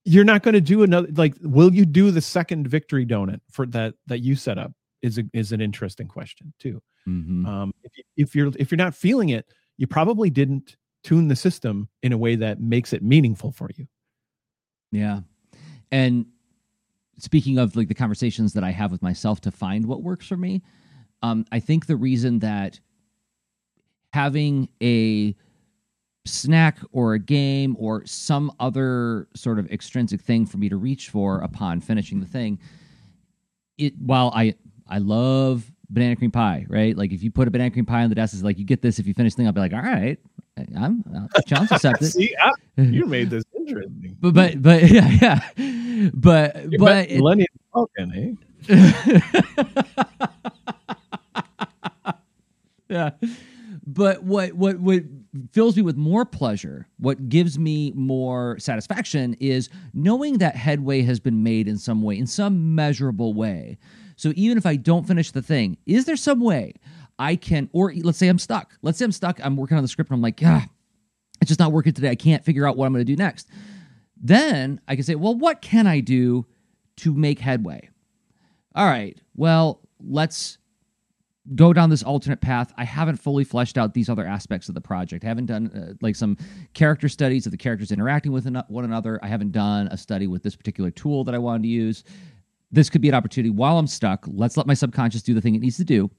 [0.05, 3.65] you're not going to do another like will you do the second victory donut for
[3.65, 7.45] that that you set up is a, is an interesting question too Mm-hmm.
[7.45, 9.45] um if, you, if you're if you're not feeling it
[9.77, 13.87] you probably didn't tune the system in a way that makes it meaningful for you
[14.91, 15.21] Yeah.
[15.91, 16.25] And
[17.17, 20.37] speaking of like the conversations that I have with myself to find what works for
[20.37, 20.61] me,
[21.21, 22.79] um, I think the reason that
[24.13, 25.35] having a
[26.25, 31.09] snack or a game or some other sort of extrinsic thing for me to reach
[31.09, 32.59] for upon finishing the thing,
[33.77, 34.55] it while I
[34.87, 36.97] I love banana cream pie, right?
[36.97, 38.81] Like if you put a banana cream pie on the desk, it's like you get
[38.81, 38.99] this.
[38.99, 40.17] If you finish the thing, I'll be like, all right,
[40.75, 42.07] I'm uh, challenge accepted.
[42.11, 42.51] see I,
[42.81, 48.37] you made this interesting but but but yeah yeah but but it- millennium Falcon,
[48.69, 49.19] eh?
[52.89, 53.11] yeah.
[53.85, 55.03] But what what what
[55.51, 61.19] fills me with more pleasure what gives me more satisfaction is knowing that headway has
[61.19, 63.77] been made in some way in some measurable way.
[64.15, 66.73] So even if i don't finish the thing is there some way
[67.19, 68.73] i can or let's say i'm stuck.
[68.81, 70.65] Let's say i'm stuck i'm working on the script and i'm like ah
[71.39, 72.09] it's just not working today.
[72.09, 73.47] I can't figure out what i'm going to do next.
[74.21, 76.45] Then i can say well what can i do
[76.97, 77.89] to make headway?
[78.75, 79.17] All right.
[79.35, 80.57] Well let's
[81.55, 82.73] go down this alternate path.
[82.77, 85.23] I haven't fully fleshed out these other aspects of the project.
[85.23, 86.37] I haven't done uh, like some
[86.73, 89.19] character studies of the characters interacting with one another.
[89.23, 92.03] I haven't done a study with this particular tool that I wanted to use.
[92.71, 94.25] This could be an opportunity while I'm stuck.
[94.27, 96.11] Let's let my subconscious do the thing it needs to do.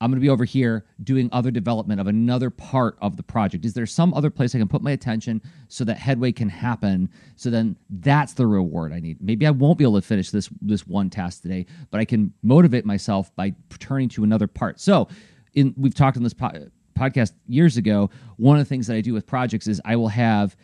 [0.00, 3.64] I'm going to be over here doing other development of another part of the project.
[3.64, 7.08] Is there some other place I can put my attention so that headway can happen?
[7.36, 9.22] So then that's the reward I need.
[9.22, 12.32] Maybe I won't be able to finish this this one task today, but I can
[12.42, 14.80] motivate myself by turning to another part.
[14.80, 15.08] So,
[15.54, 18.10] in we've talked on this po- podcast years ago.
[18.36, 20.56] One of the things that I do with projects is I will have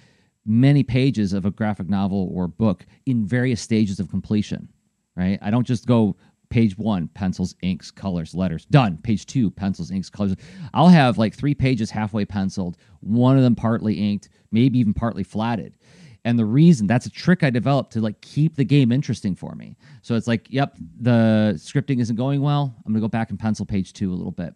[0.44, 4.68] many pages of a graphic novel or book in various stages of completion.
[5.16, 5.38] Right?
[5.42, 6.16] I don't just go
[6.52, 8.66] page one pencils inks colors letters.
[8.66, 8.98] Done.
[8.98, 10.36] Page two pencils inks colors.
[10.74, 15.24] I'll have like three pages halfway penciled one of them partly inked maybe even partly
[15.24, 15.78] flatted.
[16.26, 19.54] And the reason that's a trick i developed to like keep the game interesting for
[19.54, 19.76] me.
[20.02, 22.76] So it's like yep the scripting isn't going well.
[22.84, 24.54] I'm gonna go back and pencil page two a little bit.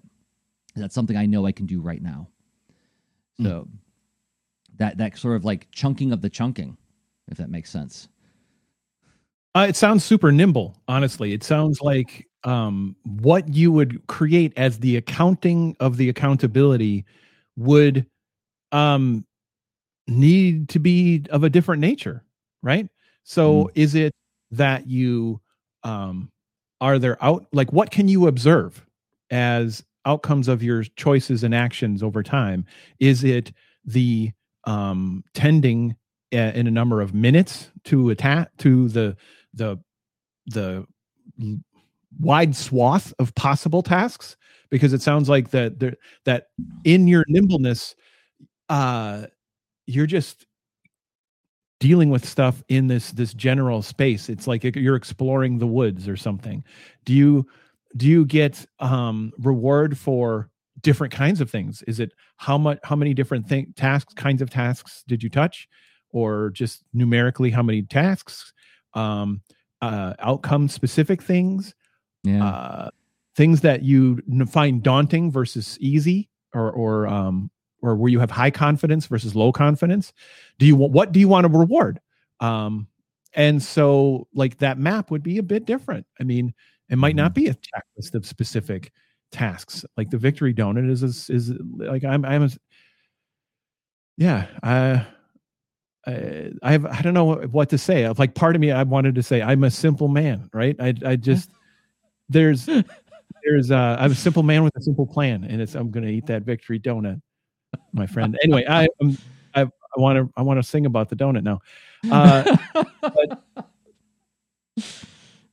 [0.75, 2.29] That's something i know i can do right now.
[3.39, 3.45] Hmm.
[3.45, 3.69] So
[4.77, 6.77] that that sort of like chunking of the chunking
[7.29, 8.09] if that makes sense
[9.57, 11.33] Uh, it sounds super nimble, honestly.
[11.33, 17.07] It sounds like um, what you would create as the accounting of the accountability
[17.57, 18.05] would
[18.73, 19.25] um,
[20.07, 22.23] need to be of a different nature,
[22.63, 22.87] right?
[23.25, 24.13] So, is it
[24.51, 25.41] that you
[25.85, 26.31] um,
[26.83, 28.85] are there out like what can you observe
[29.31, 32.67] as outcomes of your choices and actions over time?
[33.01, 33.53] Is it
[33.87, 34.33] the
[34.65, 35.97] um, tending
[36.35, 39.17] uh, in a number of minutes to attack to the
[39.57, 39.79] the
[40.47, 40.87] the
[42.21, 44.37] wide swath of possible tasks
[44.71, 46.47] because it sounds like that that
[46.85, 47.95] in your nimbleness
[48.69, 49.27] uh
[49.87, 50.47] you're just
[51.81, 54.29] dealing with stuff in this this general space.
[54.29, 56.65] It's like you're exploring the woods or something.
[57.05, 57.47] Do you
[57.97, 60.51] do you get um reward for
[60.83, 61.83] different kinds of things?
[61.83, 65.69] Is it how much how many different thing tasks kinds of tasks did you touch?
[66.11, 68.53] Or just numerically how many tasks
[68.97, 69.41] um
[69.83, 71.75] uh outcome specific things
[72.25, 72.45] yeah.
[72.45, 72.91] uh
[73.37, 77.51] things that you find daunting versus easy or or um
[77.83, 80.13] or where you have high confidence versus low confidence.
[80.59, 82.01] Do you want what do you want to reward?
[82.41, 82.89] Um
[83.35, 86.07] and so like that map would be a bit different.
[86.19, 86.55] I mean
[86.89, 88.93] it might not be a checklist of specific
[89.31, 89.85] tasks.
[89.97, 92.51] Like the victory donut is is, is like i'm i'm a,
[94.17, 95.07] yeah i
[96.07, 98.09] I, I have I don't know what to say.
[98.09, 100.77] Like part of me, I wanted to say I'm a simple man, right?
[100.79, 101.51] I I just
[102.29, 102.67] there's
[103.45, 106.27] there's uh I'm a simple man with a simple plan, and it's I'm gonna eat
[106.27, 107.21] that victory donut,
[107.93, 108.39] my friend.
[108.43, 109.19] Anyway, I I'm,
[109.55, 111.61] I I want to I want to sing about the donut now.
[112.11, 112.57] Uh,
[113.01, 113.45] but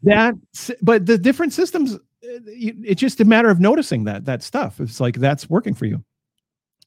[0.03, 0.35] that
[0.81, 4.79] but the different systems, uh, it's just a matter of noticing that that stuff.
[4.79, 6.03] It's like that's working for you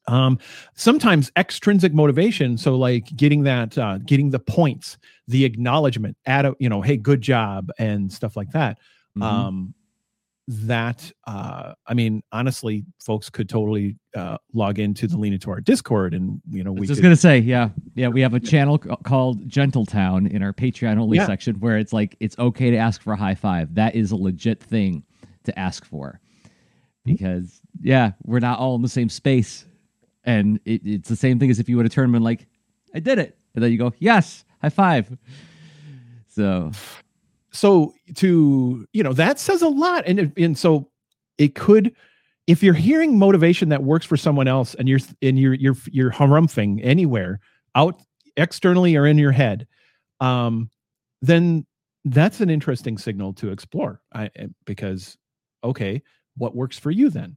[0.09, 0.39] um
[0.75, 6.55] sometimes extrinsic motivation so like getting that uh getting the points the acknowledgement at a
[6.59, 8.79] you know hey good job and stuff like that
[9.17, 9.23] Mhm.
[9.23, 9.75] um
[10.49, 15.65] that uh i mean honestly folks could totally uh log into the Lean Into Art
[15.65, 18.33] discord and you know I we was just could, gonna say, yeah, yeah, we have
[18.35, 21.27] a channel c- called Gentletown in our Patreon only Yeah.
[21.27, 23.75] section where it's like it's okay to ask for a high five.
[23.75, 25.03] That is a legit thing
[25.45, 26.21] to ask for,
[27.05, 29.67] because yeah, we're not all in the same space,
[30.27, 32.47] and it, it's the same thing as if you would have turned and like,
[32.95, 35.17] "I did it," and then you go, "Yes, high five.
[36.29, 36.71] So
[37.53, 40.05] so to you know that says a lot.
[40.07, 40.91] And and so
[41.39, 41.95] it could
[42.47, 46.11] if you're hearing motivation that works for someone else and you're and you're you're you're
[46.13, 47.41] harumphing anywhere
[47.75, 48.01] out
[48.37, 49.67] externally or in your head
[50.21, 50.71] um
[51.23, 51.67] then
[52.07, 54.01] that's an interesting signal to explore.
[54.15, 55.17] I, eh, because
[55.65, 56.03] okay
[56.37, 57.37] what works for you then?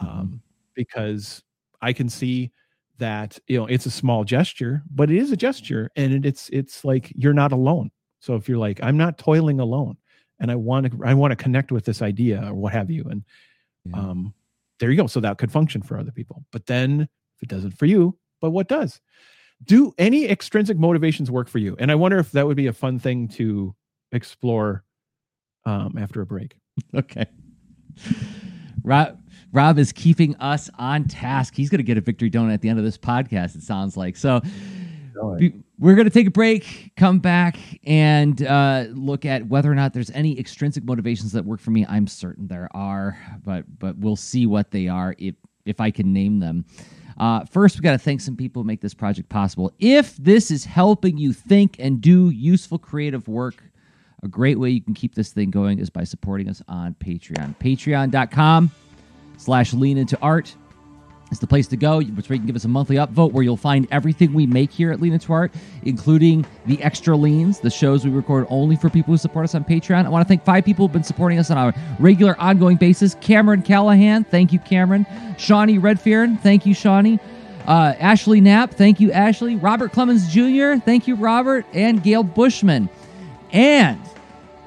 [0.00, 0.42] Um
[0.74, 1.42] because
[1.86, 2.50] i can see
[2.98, 6.48] that you know it's a small gesture but it is a gesture and it, it's
[6.50, 7.90] it's like you're not alone.
[8.20, 9.96] So if you're like i'm not toiling alone
[10.40, 13.04] and i want to i want to connect with this idea or what have you
[13.10, 13.24] and
[13.84, 13.98] yeah.
[13.98, 14.34] um
[14.78, 15.06] there you go.
[15.06, 16.44] So that could function for other people.
[16.52, 17.02] But then
[17.36, 19.00] if it doesn't for you but what does?
[19.64, 21.76] Do any extrinsic motivations work for you?
[21.78, 23.74] And i wonder if that would be a fun thing to
[24.12, 24.84] explore
[25.64, 26.56] um after a break.
[26.94, 27.26] Okay.
[28.84, 29.18] Rob,
[29.56, 31.54] Rob is keeping us on task.
[31.56, 33.56] He's going to get a victory donut at the end of this podcast.
[33.56, 34.42] It sounds like so.
[35.78, 39.94] We're going to take a break, come back, and uh, look at whether or not
[39.94, 41.86] there's any extrinsic motivations that work for me.
[41.88, 46.12] I'm certain there are, but but we'll see what they are if if I can
[46.12, 46.66] name them.
[47.16, 49.72] Uh, first, we got to thank some people who make this project possible.
[49.78, 53.64] If this is helping you think and do useful creative work,
[54.22, 57.56] a great way you can keep this thing going is by supporting us on Patreon.
[57.56, 58.70] Patreon.com
[59.36, 60.54] slash lean into art
[61.30, 62.00] is the place to go.
[62.00, 64.70] It's where you can give us a monthly upvote where you'll find everything we make
[64.70, 68.88] here at Lean Into Art, including the extra leans, the shows we record only for
[68.90, 70.06] people who support us on Patreon.
[70.06, 73.16] I want to thank five people who've been supporting us on a regular, ongoing basis.
[73.20, 75.06] Cameron Callahan, thank you, Cameron.
[75.36, 77.18] Shawnee Redfearn, thank you, Shawnee.
[77.66, 79.56] Uh, Ashley Knapp, thank you, Ashley.
[79.56, 81.66] Robert Clemens Jr., thank you, Robert.
[81.72, 82.88] And Gail Bushman.
[83.50, 84.00] And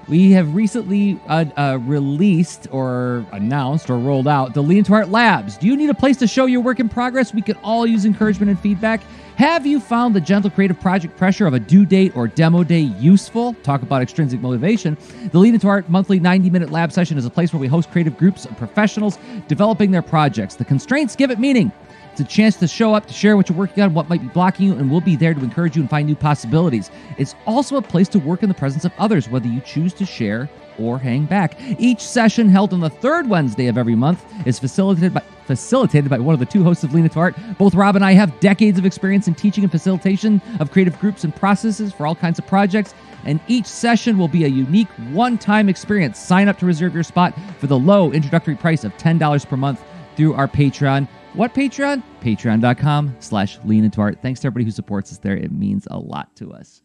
[0.10, 5.10] we have recently uh, uh, released or announced or rolled out the Lean Into Art
[5.10, 5.56] Labs.
[5.58, 7.34] Do you need a place to show your work in progress?
[7.34, 9.02] We could all use encouragement and feedback.
[9.36, 12.80] Have you found the gentle creative project pressure of a due date or demo day
[12.80, 13.54] useful?
[13.64, 14.98] Talk about extrinsic motivation.
[15.32, 17.92] The Lean into Art monthly 90 minute lab session is a place where we host
[17.92, 20.56] creative groups of professionals developing their projects.
[20.56, 21.72] The constraints give it meaning.
[22.20, 24.28] It's a chance to show up, to share what you're working on, what might be
[24.28, 26.92] blocking you, and we'll be there to encourage you and find new possibilities.
[27.18, 30.06] It's also a place to work in the presence of others, whether you choose to
[30.06, 31.58] share or hang back.
[31.80, 36.20] Each session, held on the third Wednesday of every month, is facilitated by facilitated by
[36.20, 37.36] one of the two hosts of Lean Into Art.
[37.58, 41.24] Both Rob and I have decades of experience in teaching and facilitation of creative groups
[41.24, 42.94] and processes for all kinds of projects.
[43.24, 46.20] And each session will be a unique one-time experience.
[46.20, 49.82] Sign up to reserve your spot for the low introductory price of $10 per month
[50.16, 51.08] through our Patreon.
[51.34, 52.02] What Patreon?
[52.22, 54.20] Patreon.com slash lean into art.
[54.22, 55.38] Thanks to everybody who supports us there.
[55.38, 56.82] It means a lot to us.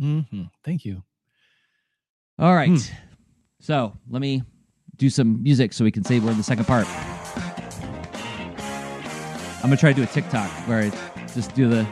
[0.00, 0.50] Mhm.
[0.64, 1.02] thank you
[2.38, 2.70] All right.
[2.70, 2.76] Hmm.
[3.60, 4.42] So let me
[4.96, 6.86] do some music so we can say we're in the second part.
[9.58, 10.90] I'm gonna try to do a TikTok where I
[11.34, 11.86] just do the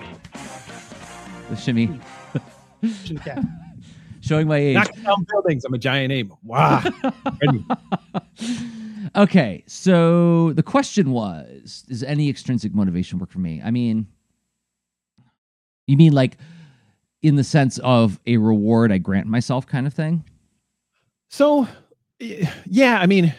[1.50, 2.00] the shimmy,
[4.20, 4.74] showing my age.
[4.74, 5.64] Knocking down buildings.
[5.64, 6.32] I'm a giant ape.
[6.42, 6.82] Wow.
[9.16, 13.60] Okay, so the question was: Does any extrinsic motivation work for me?
[13.64, 14.06] I mean,
[15.86, 16.36] you mean like
[17.22, 20.24] in the sense of a reward I grant myself, kind of thing?
[21.28, 21.68] So,
[22.18, 23.34] yeah, I mean,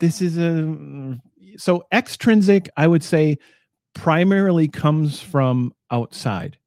[0.00, 1.18] this is a
[1.56, 2.68] so extrinsic.
[2.76, 3.38] I would say
[3.94, 6.58] primarily comes from outside.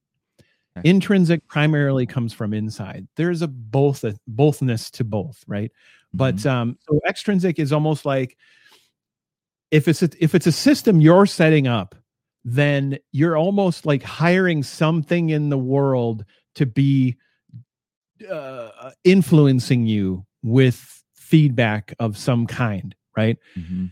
[0.78, 0.90] Okay.
[0.90, 3.08] Intrinsic primarily comes from inside.
[3.16, 5.72] There's a both a bothness to both, right?
[6.18, 8.38] But um, so extrinsic is almost like
[9.72, 11.96] if it's a, if it's a system you're setting up,
[12.44, 16.24] then you're almost like hiring something in the world
[16.56, 17.18] to be
[18.32, 23.38] uh, influencing you with feedback of some kind, right?
[23.58, 23.92] Mhm.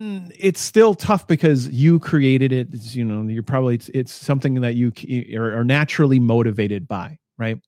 [0.00, 2.68] Mm, It's still tough because you created it.
[2.72, 4.92] It's, you know, you're probably it's, it's something that you
[5.38, 7.58] are, are naturally motivated by, right?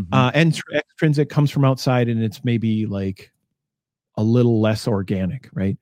[0.00, 0.08] Mhm.
[0.12, 3.32] Uh, and tr- extrinsic comes from outside, and it's maybe like
[4.16, 5.78] a little less organic, right?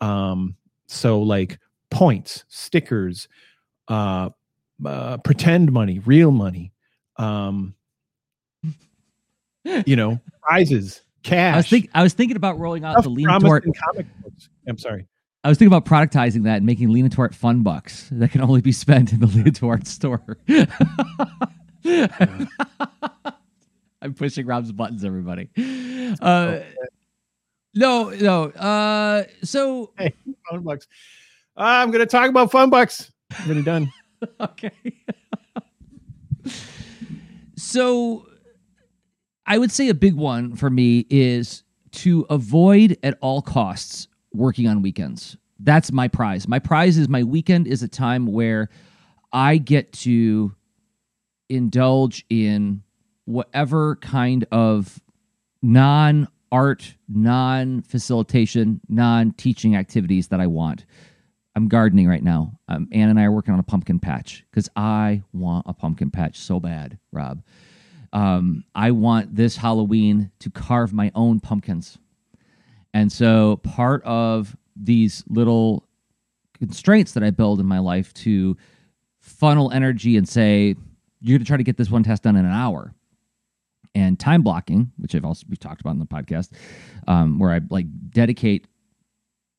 [0.00, 0.56] Um,
[0.86, 1.58] so like
[1.90, 3.28] points, stickers,
[3.88, 4.30] uh,
[4.84, 6.72] uh, pretend money, real money,
[7.16, 7.74] um,
[9.64, 11.54] you know, prizes, cash.
[11.54, 14.48] I was think I was thinking about rolling out stuff the lean toward comic books.
[14.68, 15.06] I'm sorry.
[15.44, 18.60] I was thinking about productizing that and making Lean Into fun bucks that can only
[18.60, 19.26] be spent in the
[19.68, 20.38] Art store.
[24.06, 25.50] I'm pushing Rob's buttons, everybody.
[26.22, 26.60] Uh,
[27.74, 28.44] No, no.
[28.44, 30.14] Uh, so Hey,
[30.48, 30.86] fun bucks.
[31.56, 33.10] I'm going to talk about fun bucks.
[33.36, 33.92] I'm really done.
[34.40, 34.70] okay.
[37.56, 38.28] so
[39.44, 44.68] I would say a big one for me is to avoid at all costs working
[44.68, 45.36] on weekends.
[45.58, 46.46] That's my prize.
[46.46, 48.68] My prize is my weekend is a time where
[49.32, 50.54] I get to
[51.48, 52.84] indulge in
[53.26, 55.00] whatever kind of
[55.62, 60.86] non art, non facilitation, non teaching activities that I want.
[61.54, 62.58] I'm gardening right now.
[62.68, 66.10] Um, Ann and I are working on a pumpkin patch because I want a pumpkin
[66.10, 67.42] patch so bad, Rob.
[68.12, 71.98] Um, I want this Halloween to carve my own pumpkins.
[72.94, 75.86] And so part of these little
[76.58, 78.56] constraints that I build in my life to
[79.20, 80.76] funnel energy and say,
[81.20, 82.94] you're going to try to get this one test done in an hour.
[83.96, 86.50] And time blocking, which I've also we've talked about in the podcast,
[87.08, 88.66] um, where I like dedicate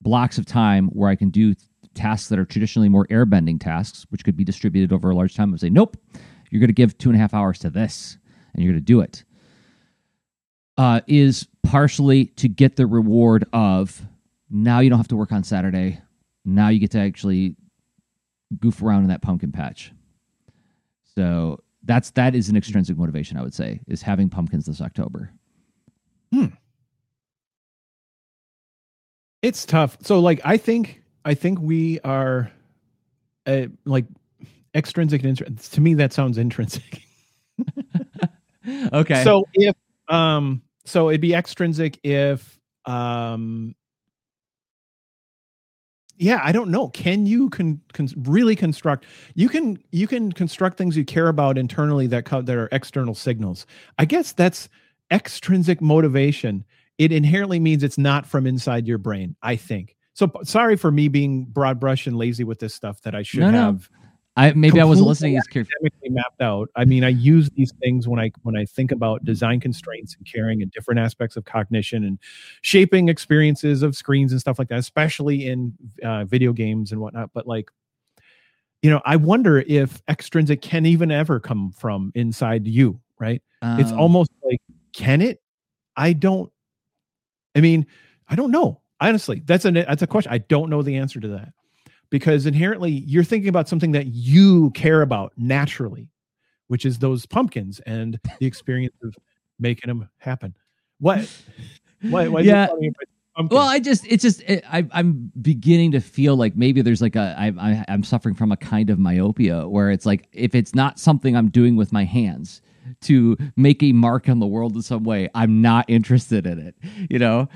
[0.02, 1.56] blocks of time where I can do
[1.96, 5.50] tasks that are traditionally more airbending tasks, which could be distributed over a large time.
[5.50, 5.98] And say, nope,
[6.52, 8.20] you're going to give two and a half hours to this,
[8.54, 9.24] and you're going to do it.
[10.78, 14.06] Uh, is partially to get the reward of
[14.52, 16.00] now you don't have to work on Saturday.
[16.46, 17.56] Now you get to actually
[18.60, 19.92] goof around in that pumpkin patch.
[21.16, 25.32] So that's that is an extrinsic motivation, I would say, is having pumpkins this October.
[29.42, 29.98] It's tough.
[30.02, 32.52] So like I think I think we are
[33.46, 34.06] uh, like
[34.76, 35.72] extrinsic and intrinsic.
[35.72, 37.02] To me that sounds intrinsic.
[38.94, 39.24] okay.
[39.24, 39.76] So if
[40.10, 43.76] um so it'd be extrinsic if um
[46.18, 46.90] yeah i don't know.
[46.90, 49.06] Can you can, can really construct
[49.36, 53.16] you can you can construct things you care about internally that co- that are external
[53.16, 53.66] signals.
[53.98, 54.70] I guess that's
[55.12, 56.66] extrinsic motivation.
[56.98, 59.96] It inherently means it's not from inside your brain i think.
[60.14, 63.42] So sorry for me being broad brush and lazy with this stuff that i should
[63.42, 63.80] No, no.
[64.38, 65.92] I maybe I wasn't listening as carefully.
[66.10, 66.70] mapped out.
[66.76, 70.26] I mean, I use these things when I when I think about design constraints and
[70.32, 72.20] caring and different aspects of cognition and
[72.62, 75.74] shaping experiences of screens and stuff like that, especially in
[76.04, 77.32] uh, video games and whatnot.
[77.34, 77.72] But like,
[78.84, 83.42] you know, I wonder if extrinsic can even ever come from inside you, right?
[83.64, 84.62] it's Um, almost like,
[84.94, 85.42] can it?
[85.96, 86.52] I don't.
[87.56, 87.88] I mean,
[88.28, 88.82] I don't know.
[89.02, 90.32] Honestly, that's a that's a question.
[90.32, 91.54] I don't know the answer to that
[92.10, 96.10] because inherently you're thinking about something that you care about naturally,
[96.68, 99.16] which is those pumpkins and the experience of
[99.60, 100.56] making them happen.
[101.00, 101.30] What?
[102.02, 102.28] Why?
[102.28, 102.68] why Yeah.
[103.52, 107.16] Well, I just it's just it, I, I'm beginning to feel like maybe there's like
[107.16, 110.74] a I, I I'm suffering from a kind of myopia where it's like if it's
[110.74, 112.64] not something I'm doing with my hands
[113.02, 116.76] to make a mark on the world in some way, I'm not interested in it.
[117.12, 117.48] You know,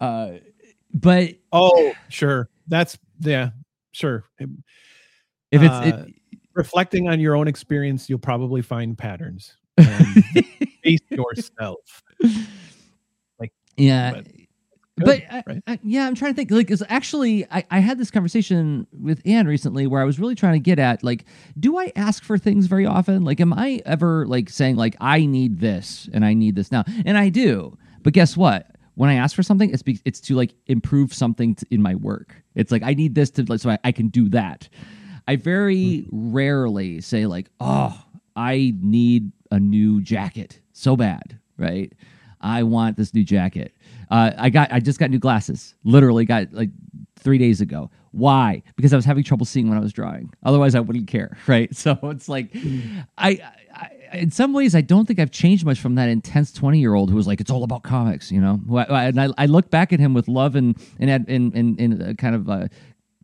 [0.00, 0.34] uh,
[0.92, 2.48] but oh, sure.
[2.68, 3.50] That's yeah,
[3.94, 4.24] sure.
[4.38, 4.48] if
[5.62, 6.14] it's Uh, it,
[6.54, 9.56] Reflecting on your own experience, you'll probably find patterns.
[10.84, 12.02] Face yourself.
[13.40, 14.12] Like yeah.
[14.12, 14.26] but-
[14.96, 15.62] But I, right?
[15.66, 16.52] I- yeah, I'm trying to think.
[16.52, 20.36] Like, 'cause actually, I, I had this conversation with Anne recently where I was really
[20.36, 21.24] trying to get at, like,
[21.58, 23.24] do I ask for things very often?
[23.24, 26.84] Like, am I ever like saying like I need this and I need this now,
[27.04, 27.76] and I do.
[28.04, 28.73] But guess what?
[28.94, 32.42] When I ask for something, it's be, it's to like improve something in my work.
[32.54, 34.68] It's like I need this to like so I, I can do that.
[35.26, 37.98] I very rarely say like, oh,
[38.36, 41.92] I need a new jacket so bad, right?
[42.40, 43.74] I want this new jacket.
[44.10, 45.74] Uh, I got, I just got new glasses.
[45.82, 46.70] Literally got like
[47.16, 47.90] three days ago.
[48.14, 48.62] Why?
[48.76, 50.32] Because I was having trouble seeing when I was drawing.
[50.44, 51.74] Otherwise, I wouldn't care, right?
[51.74, 52.54] So it's like,
[53.18, 53.40] I,
[53.74, 57.16] I, in some ways, I don't think I've changed much from that intense twenty-year-old who
[57.16, 58.60] was like, "It's all about comics," you know.
[58.88, 62.18] I- And I, I look back at him with love and and and and, and
[62.18, 62.68] kind of uh,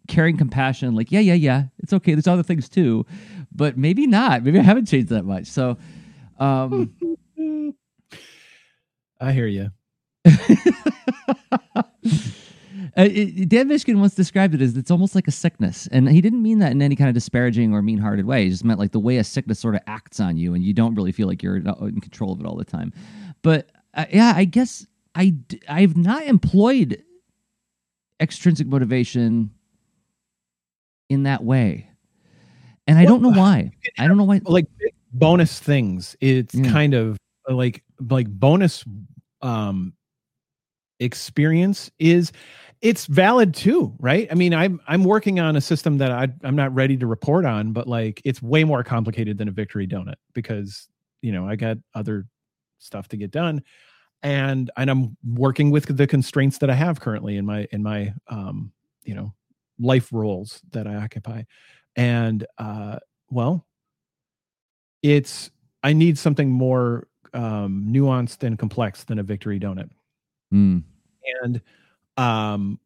[0.09, 0.97] caring compassion.
[0.97, 2.15] Like, yeah, yeah, yeah, it's okay.
[2.15, 3.07] There's other things too,
[3.55, 4.43] but maybe not.
[4.43, 5.47] Maybe I haven't changed that much.
[5.47, 5.79] So,
[6.41, 6.93] um,
[9.21, 9.71] I hear you.
[12.99, 16.21] Uh, it, Dan Mishkin once described it as it's almost like a sickness, and he
[16.21, 18.45] didn't mean that in any kind of disparaging or mean-hearted way.
[18.45, 20.73] He just meant like the way a sickness sort of acts on you, and you
[20.75, 22.93] don't really feel like you're in in control of it all the time.
[23.43, 25.35] But uh, yeah, I guess I
[25.69, 27.03] I've not employed
[28.21, 29.51] extrinsic motivation
[31.09, 31.89] in that way,
[32.87, 33.71] and I don't know Well, why.
[33.99, 34.41] I don't know why.
[34.45, 34.67] like
[35.13, 36.71] bonus things it's Yeah.
[36.71, 37.17] kind of
[37.49, 38.85] like like bonus
[39.43, 39.93] um
[41.01, 42.31] experience is
[42.83, 44.27] it's valid too right?
[44.31, 47.45] I mean i'm i'm working on a system that I, i'm not ready to report
[47.45, 50.89] on but like it's way more complicated than a victory donut because
[51.23, 52.27] you know i got other
[52.81, 53.63] stuff to get done.
[54.23, 58.13] And and I'm working with the constraints that I have currently in my in my
[58.29, 58.71] um
[59.05, 59.33] you know
[59.79, 61.45] life roles that I occupy,
[61.97, 62.99] and uh
[63.31, 63.67] well,
[65.03, 65.51] it's
[65.83, 69.89] I need something more um nuanced and complex than a victory donut,
[70.53, 70.83] Mm.
[71.43, 71.63] and
[72.17, 72.79] um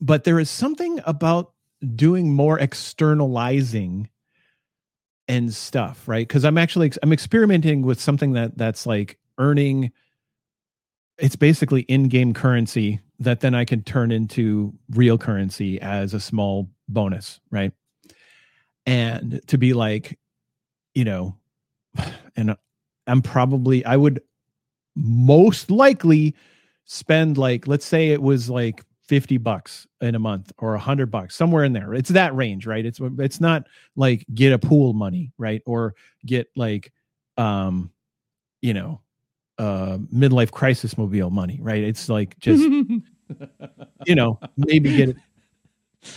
[0.00, 1.52] but there is something about
[1.94, 4.08] doing more externalizing
[5.28, 6.26] and stuff right?
[6.26, 9.92] Because i'm actually i'm experimenting with something that that's like earning
[11.18, 16.70] it's basically in-game currency that then i can turn into real currency as a small
[16.88, 17.72] bonus right?
[18.86, 20.18] And to be like
[20.94, 21.36] you know
[22.36, 22.56] and
[23.06, 24.22] i'm probably i would
[24.96, 26.34] most likely
[26.92, 31.08] spend like let's say it was like 50 bucks in a month or a hundred
[31.08, 31.94] bucks somewhere in there.
[31.94, 32.84] It's that range right?
[32.84, 35.62] It's it's not like get a pool money right?
[35.66, 35.94] Or
[36.26, 36.92] get like
[37.36, 37.92] um
[38.60, 39.00] you know
[39.58, 41.84] uh midlife crisis mobile money right?
[41.84, 42.60] It's like just
[44.06, 45.16] you know maybe get it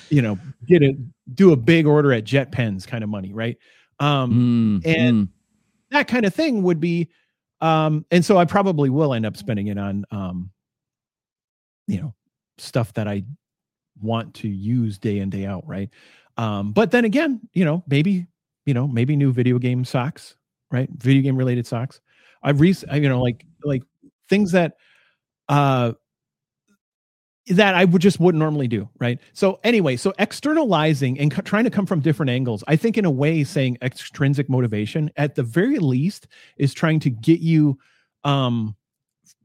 [0.09, 0.95] you know get it
[1.35, 3.57] do a big order at JetPens kind of money right?
[3.99, 5.31] Um Mm, and- mm.
[5.91, 7.09] that kind of thing would be
[7.61, 10.49] um and so i probably will end up spending it on um
[11.87, 12.13] you know
[12.57, 13.23] stuff that i
[14.01, 15.89] want to use day in day out right
[16.37, 18.27] um but then again you know maybe
[18.65, 20.35] you know maybe new video game socks
[20.71, 22.01] right video game related socks
[22.41, 23.83] i've re you know like like
[24.29, 24.77] things that
[25.49, 25.91] uh
[27.47, 29.19] that I would just wouldn't normally do, right?
[29.33, 32.63] So anyway, so externalizing and co- trying to come from different angles.
[32.67, 36.27] I think in a way saying extrinsic motivation at the very least
[36.57, 37.77] is trying to get you
[38.23, 38.75] um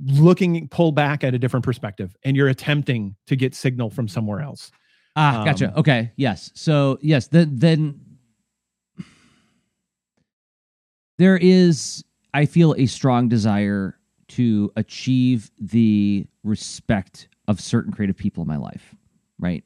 [0.04, 4.40] looking pull back at a different perspective and you're attempting to get signal from somewhere
[4.40, 4.70] else.
[5.16, 5.68] Ah, gotcha.
[5.68, 6.12] Um, Okay.
[6.16, 6.50] Yes.
[6.54, 8.00] So yes, then then
[11.18, 18.42] there is, I feel, a strong desire to achieve the respect of certain creative people
[18.42, 18.94] in my life.
[19.38, 19.64] Right.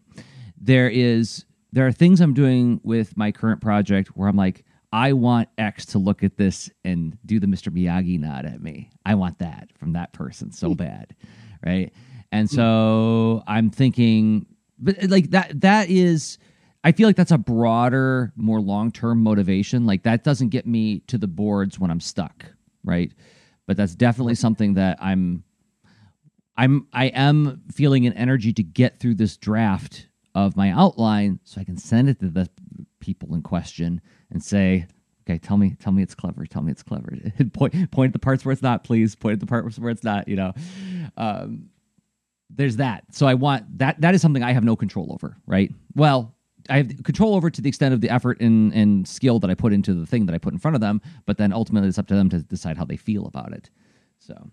[0.59, 5.15] There is there are things I'm doing with my current project where I'm like, I
[5.15, 7.73] want X to look at this and do the Mr.
[7.73, 8.91] Miyagi nod at me.
[9.07, 10.75] I want that from that person so hmm.
[10.75, 11.17] bad.
[11.65, 11.93] Right.
[12.31, 14.47] And so I'm thinking,
[14.79, 16.39] but like that, that is,
[16.83, 19.87] I feel like that's a broader, more long term motivation.
[19.87, 22.47] Like that doesn't get me to the boards when I'm stuck.
[22.85, 23.13] Right.
[23.67, 25.45] But that's definitely something that I'm,
[26.57, 31.61] I'm, I am feeling an energy to get through this draft of my outline so
[31.61, 32.49] I can send it to the
[32.99, 34.01] people in question
[34.33, 34.87] and say,
[35.23, 36.45] okay, tell me, tell me it's clever.
[36.47, 37.13] Tell me it's clever.
[37.53, 39.15] point, point at the parts where it's not, please.
[39.15, 40.27] Point at the parts where it's not.
[40.27, 40.53] You know,
[41.17, 41.69] um,
[42.51, 43.05] there's that.
[43.13, 44.01] So I want that.
[44.01, 45.37] That is something I have no control over.
[45.47, 45.71] Right.
[45.95, 46.35] Well,
[46.69, 49.55] I have control over to the extent of the effort and and skill that I
[49.55, 51.01] put into the thing that I put in front of them.
[51.27, 53.71] But then ultimately, it's up to them to decide how they feel about it.
[54.19, 54.51] So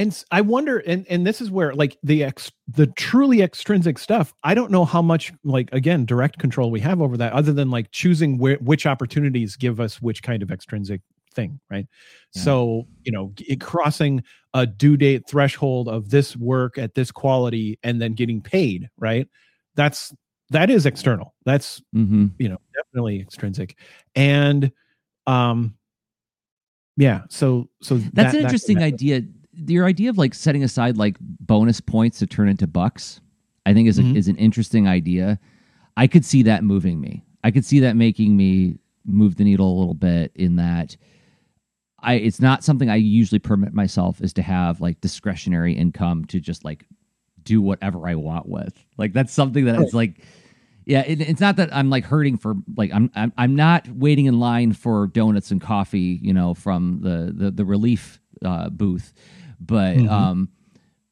[0.00, 4.32] And i wonder, and and this is where like the ex the truly extrinsic stuff.
[4.42, 7.70] I don't know how much like again direct control we have over that, other than
[7.70, 11.02] like choosing where which opportunities give us which kind of extrinsic
[11.34, 11.86] thing, right?
[12.34, 12.42] Yeah.
[12.42, 14.24] So you know, crossing
[14.54, 19.28] a due date threshold of this work at this quality, and then getting paid, right?
[19.74, 20.14] That's
[20.48, 21.34] that is external.
[21.44, 23.76] That's hmm you know definitely extrinsic,
[24.14, 24.72] and
[25.26, 25.74] um,
[26.96, 27.22] yeah.
[27.28, 29.22] So so that's that- an interesting that- idea.
[29.66, 33.20] Your idea of like setting aside like bonus points to turn into bucks,
[33.66, 34.16] I think is a, Mhm.
[34.16, 35.38] is an interesting idea.
[35.96, 37.24] I could see that moving me.
[37.44, 40.32] I could see that making me move the needle a little bit.
[40.34, 40.96] In that,
[41.98, 46.40] I it's not something I usually permit myself is to have like discretionary income to
[46.40, 46.86] just like
[47.42, 48.84] do whatever I want with.
[48.96, 50.20] Like that's something that it's like.
[50.86, 54.24] Yeah, it, it's not that I'm like hurting for like I'm, I'm I'm not waiting
[54.26, 59.12] in line for donuts and coffee, you know, from the the, the relief uh, booth,
[59.60, 60.10] but Mhm.
[60.10, 60.48] um,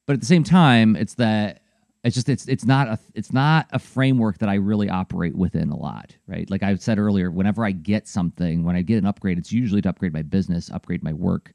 [0.07, 1.61] but at the same time, it's that
[2.05, 5.71] it's just it's it's not a it's not a framework that I really operate within
[5.71, 6.49] a lot, right?
[6.51, 9.83] Like I said earlier, whenever I get something, when I get an upgrade, it's usually
[9.83, 11.53] to upgrade my business, upgrade my work,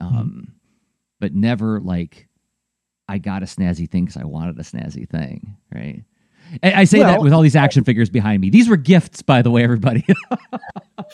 [0.00, 0.52] um,
[1.20, 2.28] but never like
[3.08, 6.04] I got a snazzy thing because I wanted a snazzy thing, right?
[6.62, 8.50] I, I say that with all these action figures behind me.
[8.50, 10.04] These were gifts, by the way, everybody.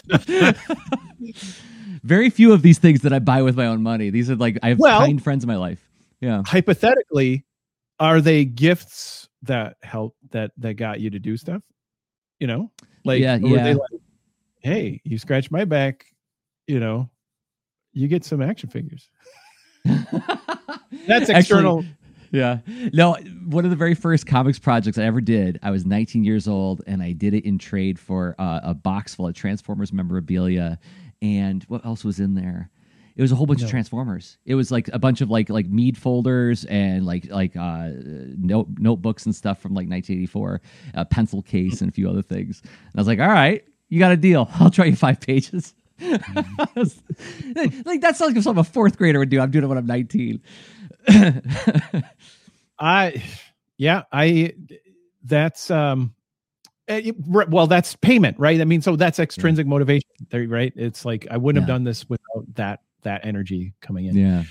[2.02, 4.10] Very few of these things that I buy with my own money.
[4.10, 5.84] These are like I have Well- kind friends in my life.
[6.20, 6.42] Yeah.
[6.44, 7.44] hypothetically
[8.00, 11.62] are they gifts that help that that got you to do stuff
[12.40, 12.72] you know
[13.04, 13.74] like Yeah, yeah.
[13.74, 14.00] like
[14.60, 16.06] hey you scratch my back
[16.66, 17.08] you know
[17.92, 19.08] you get some action figures
[19.84, 21.84] that's Actually, external
[22.30, 22.58] yeah.
[22.92, 23.14] No,
[23.46, 26.82] one of the very first comics projects I ever did, I was 19 years old
[26.86, 30.78] and I did it in trade for uh, a box full of Transformers memorabilia.
[31.20, 32.70] And what else was in there?
[33.16, 34.38] It was a whole bunch of Transformers.
[34.46, 38.68] It was like a bunch of like like Mead folders and like like uh, note
[38.78, 40.60] notebooks and stuff from like 1984,
[40.94, 42.62] a pencil case and a few other things.
[42.62, 44.48] And I was like, all right, you got a deal.
[44.60, 45.74] I'll try you five pages.
[46.00, 46.20] like
[48.02, 49.40] that sounds like something a fourth grader would do.
[49.40, 50.40] I'm doing it when I'm 19.
[52.78, 53.24] I,
[53.76, 54.54] yeah, I,
[55.24, 56.14] that's, um,
[57.26, 58.60] well, that's payment, right?
[58.60, 60.72] I mean, so that's extrinsic motivation, there, right?
[60.76, 64.16] It's like I wouldn't have done this without that that energy coming in.
[64.16, 64.44] yeah.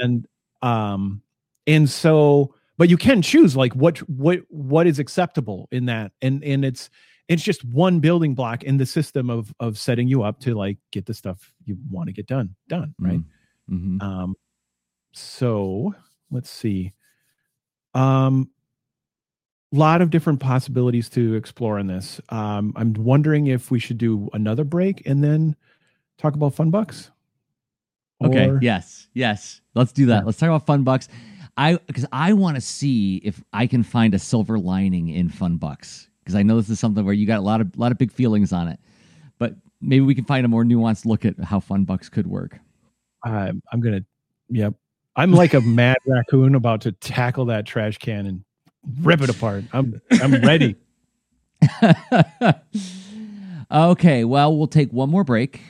[0.00, 0.26] and
[0.62, 1.22] um
[1.66, 6.42] and so but you can choose like what what what is acceptable in that and
[6.42, 6.90] and it's
[7.28, 10.78] it's just one building block in the system of of setting you up to like
[10.90, 13.20] get the stuff you want to get done done right
[13.68, 14.34] hmm um
[15.12, 15.94] so
[16.30, 16.92] let's see
[17.94, 18.48] um
[19.72, 24.28] lot of different possibilities to explore in this um i'm wondering if we should do
[24.34, 25.56] another break and then
[26.18, 27.10] talk about fun bucks
[28.24, 28.48] Okay.
[28.48, 29.08] Or- Yes.
[29.14, 29.60] Yes.
[29.74, 30.20] Let's do that.
[30.20, 30.24] Yeah.
[30.24, 31.08] Let's talk about Fun Bucks.
[31.56, 35.56] I because I want to see if I can find a silver lining in Fun
[35.56, 37.98] Bucks because I know this is something where you got a lot of lot of
[37.98, 38.78] big feelings on it,
[39.38, 42.58] but maybe we can find a more nuanced look at how Fun Bucks could work.
[43.22, 44.02] I'm I'm gonna
[44.48, 44.74] yep.
[45.14, 48.44] I'm like a mad raccoon about to tackle that trash can and
[49.00, 49.64] rip it apart.
[49.72, 50.76] I'm I'm ready.
[53.72, 54.24] okay.
[54.24, 55.60] Well, we'll take one more break,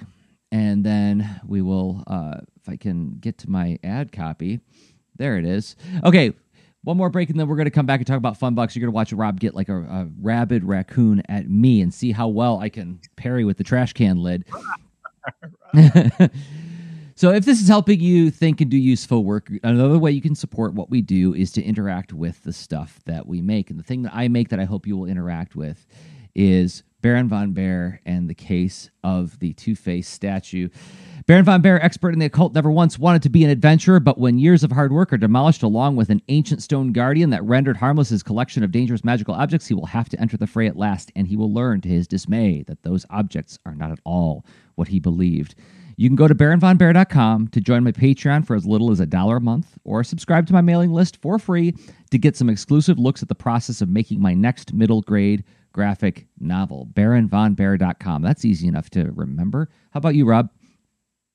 [0.51, 2.03] and then we will.
[2.07, 4.61] Uh, if I can get to my ad copy,
[5.17, 5.77] there it is.
[6.05, 6.33] Okay.
[6.85, 8.75] One more break, and then we're going to come back and talk about fun bucks.
[8.75, 12.11] You're going to watch Rob get like a, a rabid raccoon at me and see
[12.11, 14.45] how well I can parry with the trash can lid.
[17.23, 20.35] so, if this is helping you think and do useful work, another way you can
[20.35, 23.71] support what we do is to interact with the stuff that we make.
[23.71, 25.87] And the thing that I make that I hope you will interact with
[26.35, 30.69] is Baron von Bear and the case of the Two Face statue.
[31.27, 34.19] Baron von Bear, expert in the occult, never once wanted to be an adventurer, but
[34.19, 37.77] when years of hard work are demolished along with an ancient stone guardian that rendered
[37.77, 40.75] harmless his collection of dangerous magical objects, he will have to enter the fray at
[40.75, 44.45] last, and he will learn to his dismay that those objects are not at all
[44.75, 45.55] what he believed.
[45.97, 49.37] You can go to baronvonbear.com to join my Patreon for as little as a dollar
[49.37, 51.75] a month, or subscribe to my mailing list for free
[52.11, 56.27] to get some exclusive looks at the process of making my next middle grade graphic
[56.39, 56.89] novel.
[56.93, 58.23] baronvonbear.com.
[58.23, 59.69] That's easy enough to remember.
[59.93, 60.51] How about you, Rob?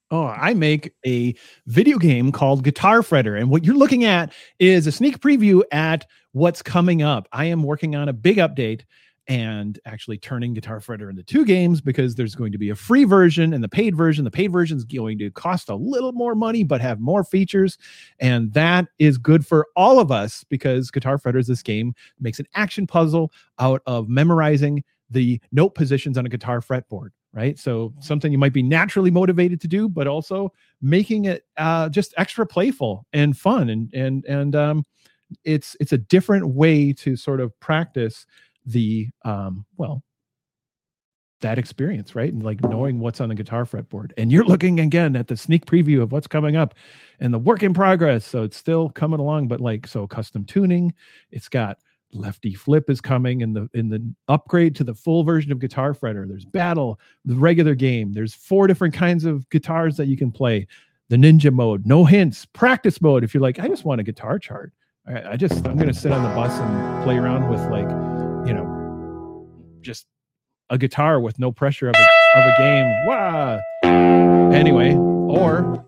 [0.10, 1.36] Oh, I make a
[1.66, 3.38] video game called Guitar Fretter.
[3.38, 7.28] And what you're looking at is a sneak preview at what's coming up.
[7.34, 8.84] I am working on a big update
[9.28, 13.04] and actually turning Guitar Fretter into two games because there's going to be a free
[13.04, 14.24] version and the paid version.
[14.24, 17.78] The paid version is going to cost a little more money but have more features.
[18.20, 22.40] And that is good for all of us because Guitar Fretter is this game makes
[22.40, 27.94] an action puzzle out of memorizing the note positions on a guitar fretboard right so
[28.00, 30.52] something you might be naturally motivated to do but also
[30.82, 34.86] making it uh, just extra playful and fun and and and um,
[35.44, 38.26] it's it's a different way to sort of practice
[38.68, 40.04] the um, well
[41.42, 42.34] that experience right?
[42.34, 44.12] And like knowing what's on the guitar fretboard.
[44.18, 46.74] And you're looking again at the sneak preview of what's coming up
[47.20, 48.26] and the work in progress.
[48.26, 50.94] So it's still coming along but like so custom tuning
[51.32, 51.78] it's got
[52.14, 55.94] lefty flip is coming in the in the upgrade to the full version of guitar
[55.94, 56.28] fretter.
[56.28, 58.14] There's battle the regular game.
[58.14, 60.68] There's four different kinds of guitars that you can play.
[61.10, 63.24] The ninja mode no hints practice mode.
[63.24, 64.74] If you're like i just want a guitar chart.
[65.06, 68.17] I, I just i'm gonna sit on the bus and play around with like
[68.48, 69.46] you know
[69.82, 70.08] just
[70.70, 73.06] a guitar with no pressure of a, of a game.
[73.06, 73.60] Wow
[74.54, 75.86] anyway or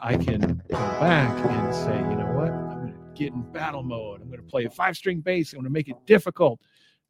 [0.00, 2.50] i can go back and say you know what?
[2.50, 4.20] I'm gonna get in battle mode.
[4.20, 5.52] I'm gonna play a five string bass.
[5.52, 6.60] I'm gonna make it difficult.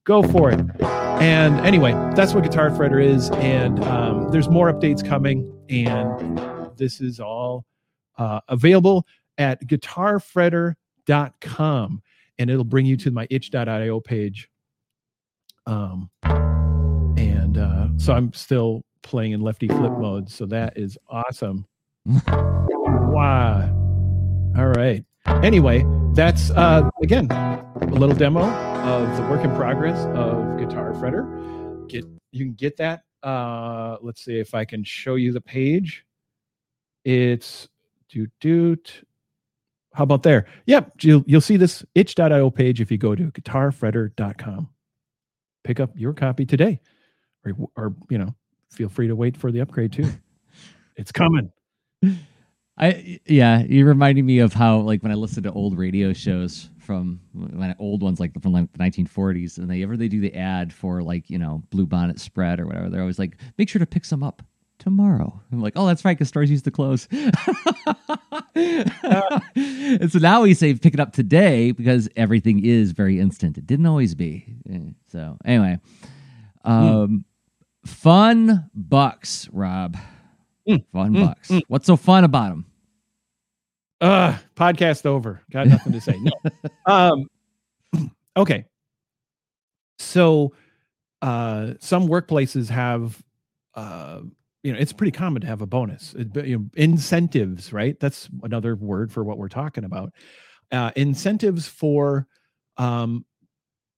[0.04, 0.60] Go for it.
[0.82, 6.40] And anyway that's what guitar fretter is and um, there's more updates coming and
[6.76, 7.64] this is all
[8.18, 9.06] uh, available
[9.38, 12.02] at guitarfretter.com
[12.38, 14.48] and it'll bring you to my itch.io page
[15.66, 16.10] um,
[17.16, 21.66] and uh, so i'm still playing in lefty flip mode so that is awesome.
[22.06, 23.82] Wow
[24.56, 25.04] all right.
[25.42, 25.84] Anyway
[26.14, 31.88] that's uh again a little demo of the work in progress of guitar fretter.
[31.88, 36.04] Get you can get that uh let's see if i can show you the page.
[37.04, 37.68] It's
[38.10, 39.04] doot doot.
[39.94, 40.46] How about there?
[40.66, 44.68] Yep you'll, you'll see this itch.io page if you go to guitarfretter.com
[45.64, 46.80] pick up your copy today.
[47.44, 48.34] Or, or you know
[48.70, 50.08] feel free to wait for the upgrade too.
[50.94, 51.50] It's coming.
[52.76, 56.68] I yeah, you're reminding me of how like when I listen to old radio shows
[56.78, 60.34] from when old ones like from like the 1940s, and they ever they do the
[60.34, 63.78] ad for like you know Blue Bonnet Spread or whatever, they're always like, make sure
[63.78, 64.42] to pick some up
[64.82, 65.40] tomorrow.
[65.52, 67.06] I'm like, oh, that's right, because stores used to close.
[68.54, 73.56] and so now we say pick it up today because everything is very instant.
[73.56, 74.44] It didn't always be.
[75.06, 75.78] So anyway,
[76.64, 77.24] um,
[77.86, 77.88] mm.
[77.88, 79.96] fun bucks, Rob.
[80.68, 80.84] Mm.
[80.92, 81.26] Fun mm.
[81.26, 81.48] bucks.
[81.48, 81.62] Mm.
[81.68, 82.66] What's so fun about them?
[84.00, 85.42] Uh, podcast over.
[85.52, 86.18] Got nothing to say.
[86.18, 86.32] No.
[86.92, 87.30] um,
[88.36, 88.64] okay.
[90.00, 90.54] So,
[91.20, 93.22] uh, some workplaces have,
[93.76, 94.22] uh,
[94.62, 96.14] you know, it's pretty common to have a bonus.
[96.14, 97.98] It, you know, incentives, right?
[97.98, 100.12] That's another word for what we're talking about.
[100.70, 102.26] Uh, incentives for,
[102.76, 103.24] um,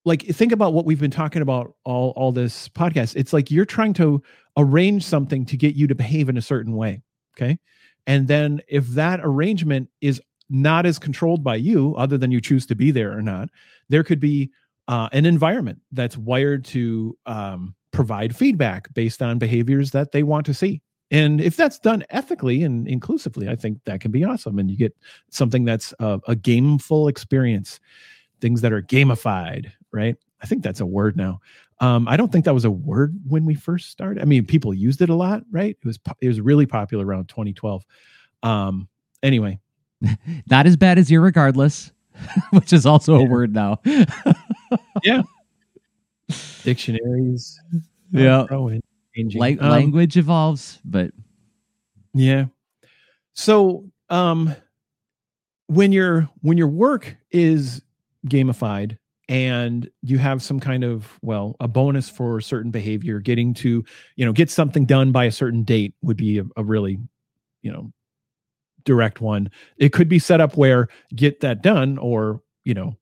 [0.05, 3.17] like think about what we've been talking about all all this podcast.
[3.17, 4.23] It's like you're trying to
[4.57, 7.03] arrange something to get you to behave in a certain way.
[7.37, 7.59] Okay
[8.07, 12.67] and then if that arrangement is not as controlled by you, other than you choose
[12.67, 13.49] to be there or not,
[13.89, 14.51] there could be
[14.89, 20.45] uh, an environment that's wired to um, provide feedback based on behaviors that they want
[20.47, 20.82] to see.
[21.11, 24.59] And if that's done ethically and inclusively, I think that can be awesome.
[24.59, 24.97] And you get
[25.30, 27.78] something that's a, a gameful experience,
[28.40, 30.16] things that are gamified, right?
[30.42, 31.40] I think that's a word now.
[31.80, 34.22] Um, I don't think that was a word when we first started.
[34.22, 35.76] I mean, people used it a lot, right?
[35.80, 37.84] It was it was really popular around 2012.
[38.42, 38.88] Um,
[39.22, 39.59] anyway,
[40.51, 41.92] not as bad as irregardless,
[42.51, 43.24] which is also yeah.
[43.24, 43.80] a word now.
[45.03, 45.22] yeah,
[46.62, 47.61] dictionaries.
[48.11, 48.47] Yeah,
[49.41, 51.11] Like um, language evolves, but
[52.12, 52.45] yeah.
[53.33, 54.55] So, um,
[55.66, 57.83] when your when your work is
[58.29, 58.99] gamified
[59.29, 63.85] and you have some kind of well a bonus for certain behavior getting to
[64.16, 66.99] you know get something done by a certain date would be a, a really
[67.62, 67.91] you know
[68.85, 72.95] direct one it could be set up where get that done or you know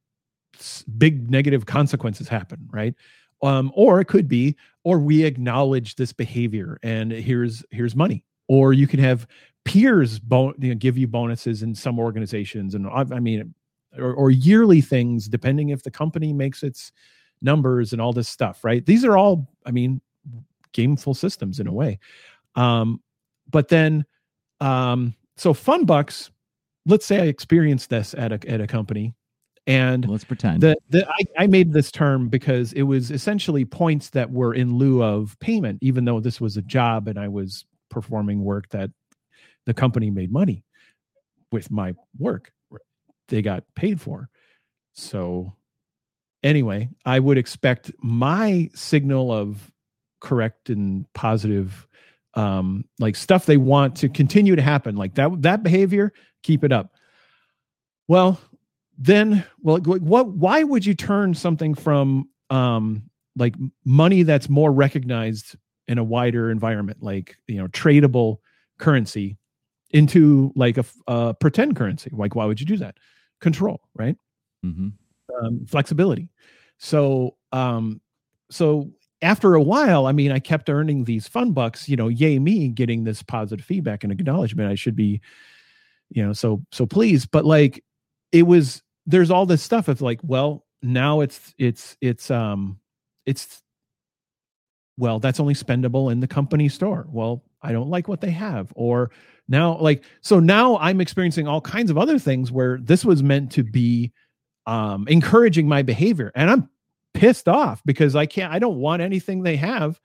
[0.99, 2.95] big negative consequences happen right
[3.43, 8.73] um or it could be or we acknowledge this behavior and here's here's money or
[8.73, 9.27] you can have
[9.65, 13.55] peers bon- you know, give you bonuses in some organizations and I, I mean
[13.99, 16.93] or, or yearly things, depending if the company makes its
[17.41, 18.85] numbers and all this stuff, right?
[18.85, 20.01] These are all, I mean,
[20.73, 21.99] gameful systems in a way.
[22.55, 23.03] Um,
[23.51, 24.05] but then,
[24.61, 26.31] um, so fun bucks,
[26.87, 29.15] let's say I experienced this at a, at a company
[29.67, 30.63] and let's pretend.
[30.63, 35.03] that I, I made this term because it was essentially points that were in lieu
[35.03, 38.91] of payment, even though this was a job and I was performing work that
[39.67, 40.65] the company made money
[41.53, 42.53] with my work
[43.29, 44.29] they got paid for.
[44.95, 45.55] So
[46.43, 49.71] anyway, I would expect my signal of
[50.21, 51.87] correct and positive
[52.35, 56.73] um like stuff they want to continue to happen like that that behavior keep it
[56.73, 56.95] up.
[58.09, 58.41] Well
[58.99, 63.03] then well what why would you turn something from um
[63.37, 65.57] like money that's more recognized
[65.89, 68.39] in a wider environment like you know tradable
[68.79, 69.37] currency
[69.91, 72.97] into like a, a pretend currency like why would you do that
[73.43, 74.17] control, right?
[74.65, 74.89] Mm-hmm.
[75.37, 76.31] Um, flexibility.
[76.79, 78.01] So, um,
[78.51, 78.91] so
[79.21, 81.89] after a while, I mean, I kept earning these fun bucks.
[81.89, 84.71] You know, yay me getting this positive feedback and acknowledgement.
[84.71, 85.21] I should be,
[86.11, 87.27] you know, so so please.
[87.27, 87.85] But like,
[88.33, 92.79] it was there's all this stuff of like, well, now it's it's it's um
[93.27, 93.63] it's
[94.99, 97.07] well that's only spendable in the company store.
[97.09, 99.11] Well, I don't like what they have, or
[99.49, 103.51] now like so now i'm experiencing all kinds of other things where this was meant
[103.53, 104.13] to be
[104.67, 106.33] um encouraging my behavior.
[106.35, 106.69] And i'm
[107.15, 110.01] pissed off because i can't i don't want anything they have.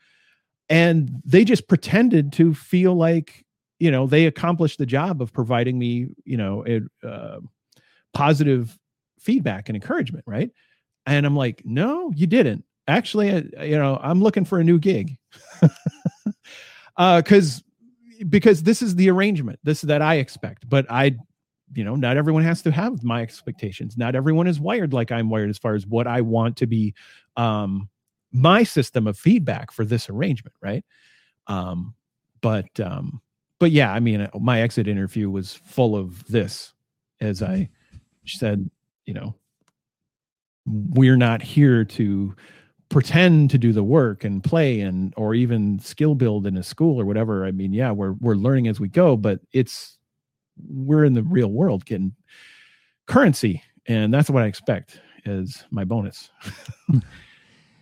[0.69, 3.45] And they just pretended to feel like
[3.79, 7.39] you know they accomplished the job of providing me you know a, uh,
[8.13, 8.77] positive
[9.19, 10.51] feedback and encouragement right?
[11.05, 12.63] And i'm like no you didn't.
[12.87, 15.17] Actually I, you know i'm looking for a new gig.
[16.97, 17.63] Uh because
[18.27, 19.59] because this is the arrangement.
[19.63, 20.67] This that i expect.
[20.67, 21.15] But i
[21.73, 23.97] you know not everyone has to have my expectations.
[23.97, 26.95] Not everyone is wired like i'm wired as far as what i want to be
[27.35, 27.87] um
[28.31, 30.83] my system of feedback for this arrangement right?
[31.45, 31.93] Um
[32.41, 33.21] but um
[33.59, 36.73] but yeah i mean my exit interview was full of this
[37.19, 37.69] as i
[38.35, 38.69] said
[39.05, 39.35] you know
[40.65, 42.35] we're not here to
[42.89, 46.99] pretend to do the work and play and or even skill build in a school
[46.99, 47.45] or whatever.
[47.45, 49.97] I mean yeah we're we're learning as we go but it's
[50.69, 52.15] we're in the real world getting
[53.05, 56.29] currency and that's what i expect as my bonus.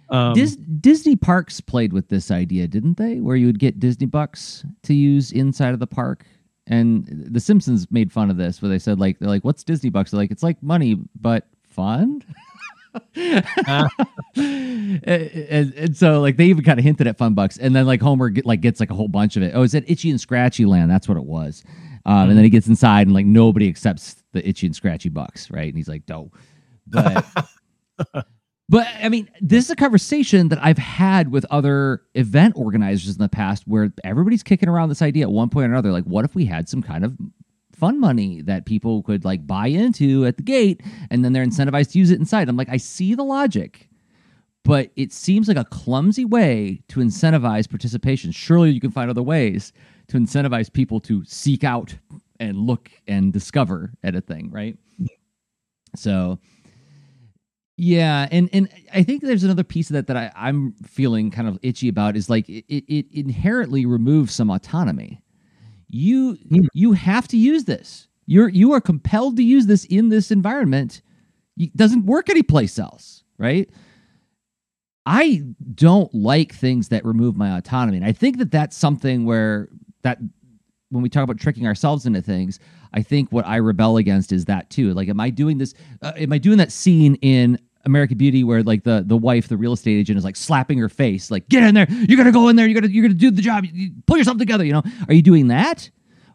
[0.07, 3.21] Um, Dis- disney parks played with this idea didn't they?
[3.21, 6.27] Where you would get disney bucks to use inside of the park
[6.67, 9.89] and the simpsons made fun of this where they said like they're like what's disney
[9.89, 10.11] bucks?
[10.11, 12.23] They're like it's like money but fun.
[14.37, 17.57] And, and, and so like they even kind of hinted at fun bucks.
[17.57, 19.51] And then like homer get, like gets like a whole bunch of it.
[19.53, 20.89] Oh is that itchy and scratchy land?
[20.89, 21.63] That's what it was.
[22.05, 22.29] Um, mm-hmm.
[22.29, 25.67] and then he gets inside and like nobody accepts the itchy and scratchy bucks right?
[25.67, 26.31] And he's like no
[26.87, 27.25] but
[28.69, 33.21] but i mean this is a conversation that i've had with other event organizers in
[33.21, 36.25] the past where everybody's kicking around this idea at one point or another like what
[36.25, 37.15] if we had some kind of
[37.75, 41.91] fun money that people could like buy into at the gate and then they're incentivized
[41.91, 42.49] to use it inside.
[42.49, 43.89] I'm like, I see the logic,
[44.63, 48.31] but it seems like a clumsy way to incentivize participation.
[48.31, 49.73] Surely you can find other ways
[50.07, 51.95] to incentivize people to seek out
[52.39, 54.77] and look and discover at a thing, right?
[55.95, 56.39] So
[57.77, 61.47] yeah, and and I think there's another piece of that that I, I'm feeling kind
[61.47, 65.21] of itchy about is like it, it inherently removes some autonomy
[65.95, 66.67] you mm.
[66.73, 68.07] you have to use this.
[68.25, 71.01] You're you are compelled to use this in this environment.
[71.57, 73.69] It doesn't work anyplace else, right?
[75.05, 75.43] I
[75.75, 79.69] don't like things that remove my autonomy, and I think that that's something where
[80.01, 80.17] that
[80.89, 82.59] when we talk about tricking ourselves into things,
[82.93, 84.93] I think what I rebel against is that too.
[84.93, 85.73] Like, am I doing this?
[86.01, 89.57] Uh, am I doing that scene in American Beauty where like the the wife, the
[89.57, 92.49] real estate agent, is like slapping her face, like get in there, you gotta go
[92.49, 94.65] in there, you gotta you're gonna do the job, you, pull yourself together.
[94.65, 95.89] You know, are you doing that?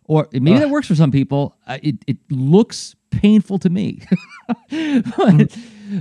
[0.04, 0.60] Or maybe Ugh.
[0.60, 1.56] that works for some people.
[1.66, 4.02] Uh, it it looks painful to me,
[4.70, 5.56] but,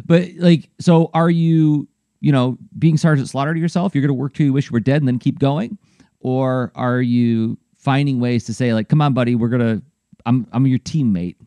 [0.06, 1.88] but like, so are you?
[2.22, 4.82] You know, being Sergeant Slaughter to yourself, you're gonna work till you wish you were
[4.82, 5.78] dead and then keep going,
[6.20, 9.82] or are you finding ways to say like, come on, buddy, we're gonna,
[10.26, 11.38] I'm I'm your teammate.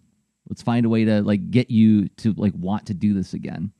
[0.48, 3.70] Let's find a way to like get you to like want to do this again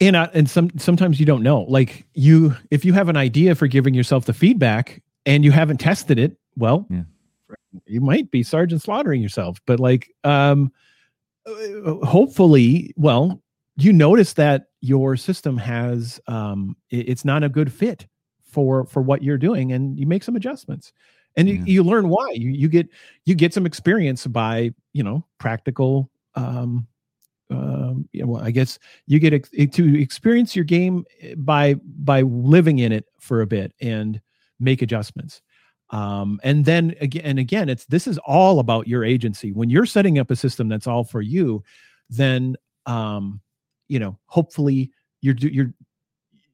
[0.00, 3.54] and uh, and some sometimes you don't know like you if you have an idea
[3.54, 7.02] for giving yourself the feedback and you haven't tested it well yeah.
[7.86, 10.72] you might be sergeant slaughtering yourself but like um
[11.46, 13.42] uh, hopefully well
[13.76, 18.06] you notice that your system has um it's not a good fit
[18.42, 20.92] for for what you're doing and you make some adjustments
[21.36, 21.54] and yeah.
[21.56, 22.88] you, you learn why you you get
[23.24, 26.86] you get some experience by you know practical um
[27.50, 32.22] um, know, well, I guess you get ex- to experience your game eh, by by
[32.22, 34.20] living in it for a bit and
[34.60, 35.42] make adjustments.
[35.90, 39.52] Um, and then again and again, it's this is all about your agency.
[39.52, 41.62] When you're setting up a system that's all for you,
[42.10, 43.40] then um,
[43.88, 44.90] you know, hopefully
[45.22, 45.72] you're you're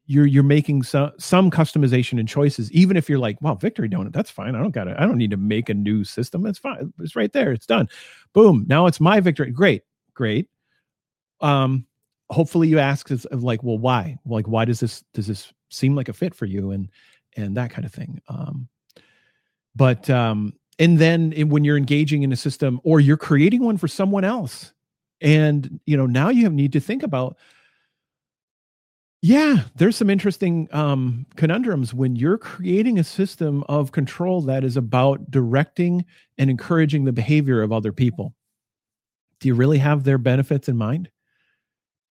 [0.06, 4.12] you're you're making some some customization and choices even if you're like wow victory donut
[4.12, 4.54] that's fine.
[4.54, 6.42] I don't got to i don't need to make a new system.
[6.42, 6.92] That's fine.
[7.00, 7.52] It's right there.
[7.52, 7.88] It's done.
[8.32, 8.64] Boom.
[8.68, 9.50] Now it's my victory.
[9.50, 9.82] Great.
[10.14, 10.48] Great
[11.44, 11.86] um
[12.30, 14.18] hopefully you ask of like well why?
[14.24, 16.88] Like why does this does this seem like a fit for you and
[17.36, 18.20] and that kind of thing.
[18.28, 18.68] Um
[19.76, 23.88] but um and then when you're engaging in a system or you're creating one for
[23.88, 24.72] someone else
[25.20, 27.36] and you know now you have need to think about
[29.22, 34.76] yeah there's some interesting um conundrums when you're creating a system of control that is
[34.76, 36.04] about directing
[36.38, 38.34] and encouraging the behavior of other people.
[39.40, 41.10] Do you really have their benefits in mind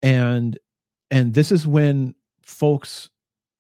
[0.04, 0.60] and
[1.10, 3.10] and this is when folks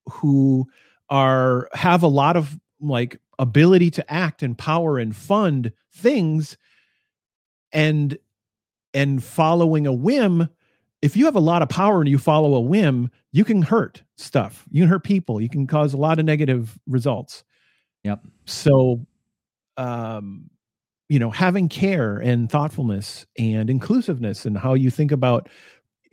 [0.07, 0.67] who
[1.09, 6.57] are have a lot of like ability to act and power and fund things
[7.71, 8.17] and
[8.93, 10.47] and following a whim
[11.01, 14.03] if you have a lot of power and you follow a whim you can hurt
[14.15, 14.63] stuff.
[14.69, 15.41] You can hurt people.
[15.41, 17.43] You can cause a lot of negative results.
[18.03, 18.21] Yep.
[18.45, 19.05] So
[19.77, 20.49] um
[21.09, 25.49] you know having care and thoughtfulness and inclusiveness and how you think about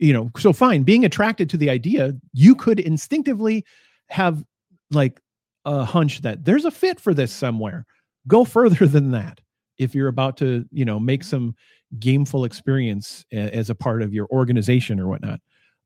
[0.01, 3.63] you know so fine being attracted to the idea you could instinctively
[4.09, 4.43] have
[4.91, 5.21] like
[5.65, 7.85] a hunch that there's a fit for this somewhere.
[8.27, 9.39] Go further than that.
[9.77, 11.55] If you're about to you know make some
[11.97, 15.41] gameful experience as a part of your organization or whatnot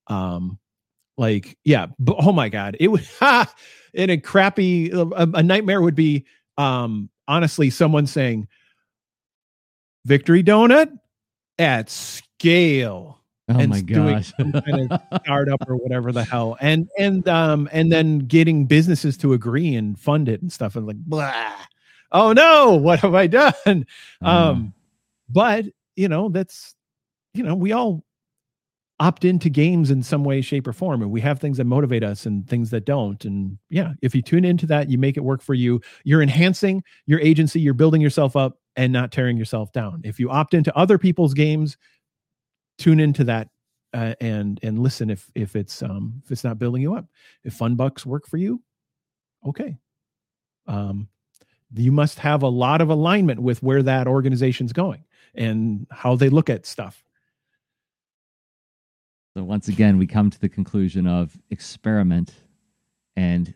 [0.05, 0.59] um
[1.17, 3.51] like yeah but, oh my god it would ha,
[3.95, 6.23] in a crappy a, a nightmare would be
[6.59, 8.47] um honestly someone saying
[10.05, 10.91] victory donut
[11.57, 14.31] at scale Oh and my gosh.
[14.33, 14.55] kind
[14.91, 16.57] of startup or whatever the hell.
[16.61, 20.87] And and um and then getting businesses to agree and fund it and stuff and
[20.87, 21.53] like blah.
[22.11, 23.85] Oh no, what have I done?
[24.21, 24.73] Um
[25.29, 25.65] but
[25.95, 26.75] you know, that's
[27.33, 28.03] you know, we all
[28.99, 31.01] opt into games in some way, shape, or form.
[31.01, 33.23] And we have things that motivate us and things that don't.
[33.25, 35.81] And yeah, if you tune into that, you make it work for you.
[36.03, 40.01] You're enhancing your agency, you're building yourself up and not tearing yourself down.
[40.03, 41.77] If you opt into other people's games,
[42.77, 43.49] tune into that
[43.93, 47.05] uh, and and listen if if it's um if it's not building you up
[47.43, 48.61] if fun bucks work for you
[49.45, 49.77] okay
[50.67, 51.07] um
[51.73, 55.03] you must have a lot of alignment with where that organization's going
[55.33, 57.05] and how they look at stuff
[59.35, 62.33] So once again, we come to the conclusion of experiment
[63.17, 63.53] and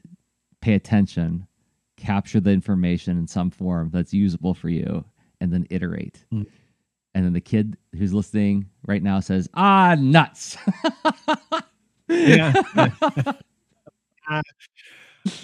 [0.61, 1.47] pay attention,
[1.95, 5.05] capture the information in some form that's usable for you,
[5.39, 6.25] and then iterate.
[6.33, 6.47] Mm.
[7.15, 10.57] And then the kid who's listening right now says, "Ah, nuts."
[12.09, 12.53] Yeah.
[14.27, 14.41] I,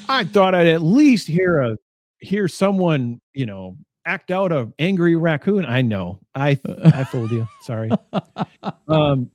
[0.10, 1.78] I thought I'd at least hear a
[2.20, 5.66] hear someone, you know, act out a angry raccoon.
[5.66, 6.20] I know.
[6.34, 7.48] I I fooled you.
[7.62, 7.92] Sorry.
[8.88, 9.30] Um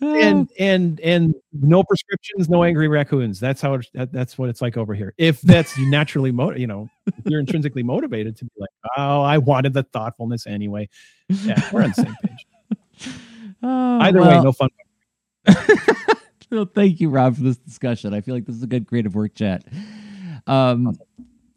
[0.00, 3.40] and and and no prescriptions, no angry raccoons.
[3.40, 5.14] That's how it, that, that's what it's like over here.
[5.18, 9.38] If that's naturally mo- you know, if you're intrinsically motivated to be like, oh, I
[9.38, 10.88] wanted the thoughtfulness anyway.
[11.28, 12.46] Yeah, we're on the same page.
[13.64, 14.70] Oh, Either way, no fun.
[16.50, 18.12] well, thank you, Rob, for this discussion.
[18.12, 19.64] I feel like this is a good creative work chat.
[20.48, 20.98] Um,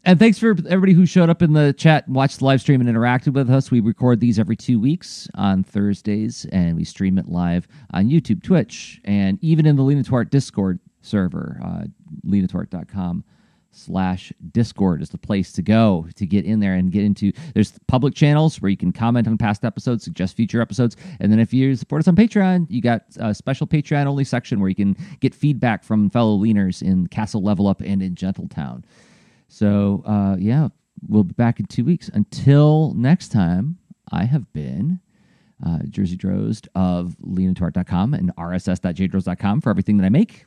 [0.06, 2.88] and thanks for everybody who showed up in the chat watched the live stream and
[2.88, 3.72] interacted with us.
[3.72, 8.42] We record these every two weeks on Thursdays, and we stream it live on YouTube,
[8.44, 11.84] Twitch, and even in the Lean Into Art Discord server, uh,
[12.24, 13.24] leanintoart.com
[13.72, 17.74] slash discord is the place to go to get in there and get into there's
[17.88, 21.52] public channels where you can comment on past episodes suggest future episodes and then if
[21.52, 24.96] you support us on patreon you got a special patreon only section where you can
[25.20, 28.82] get feedback from fellow leaners in castle level up and in gentletown
[29.48, 30.68] so uh yeah
[31.08, 33.78] we'll be back in two weeks until next time
[34.12, 35.00] i have been
[35.64, 40.44] uh, Jerzy Drozd of leanintoart.com and rss.jdrozd.com for everything that I make.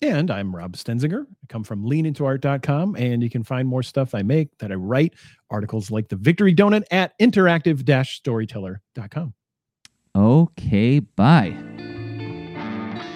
[0.00, 1.22] And I'm Rob Stenzinger.
[1.22, 5.14] I come from leanintoart.com, and you can find more stuff I make that I write,
[5.48, 9.34] articles like the Victory Donut at interactive storyteller.com.
[10.14, 11.56] Okay, bye.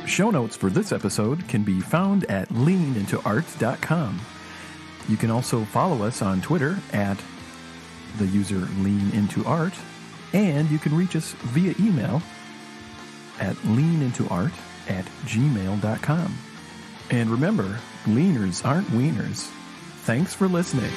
[0.06, 4.20] Show notes for this episode can be found at leanintoart.com.
[5.08, 7.18] You can also follow us on Twitter at
[8.18, 9.74] the user Lean Into Art,
[10.32, 12.22] and you can reach us via email
[13.40, 14.52] at leanintoart
[14.88, 16.38] at gmail.com.
[17.10, 19.48] And remember, leaners aren't wieners.
[20.04, 20.92] Thanks for listening.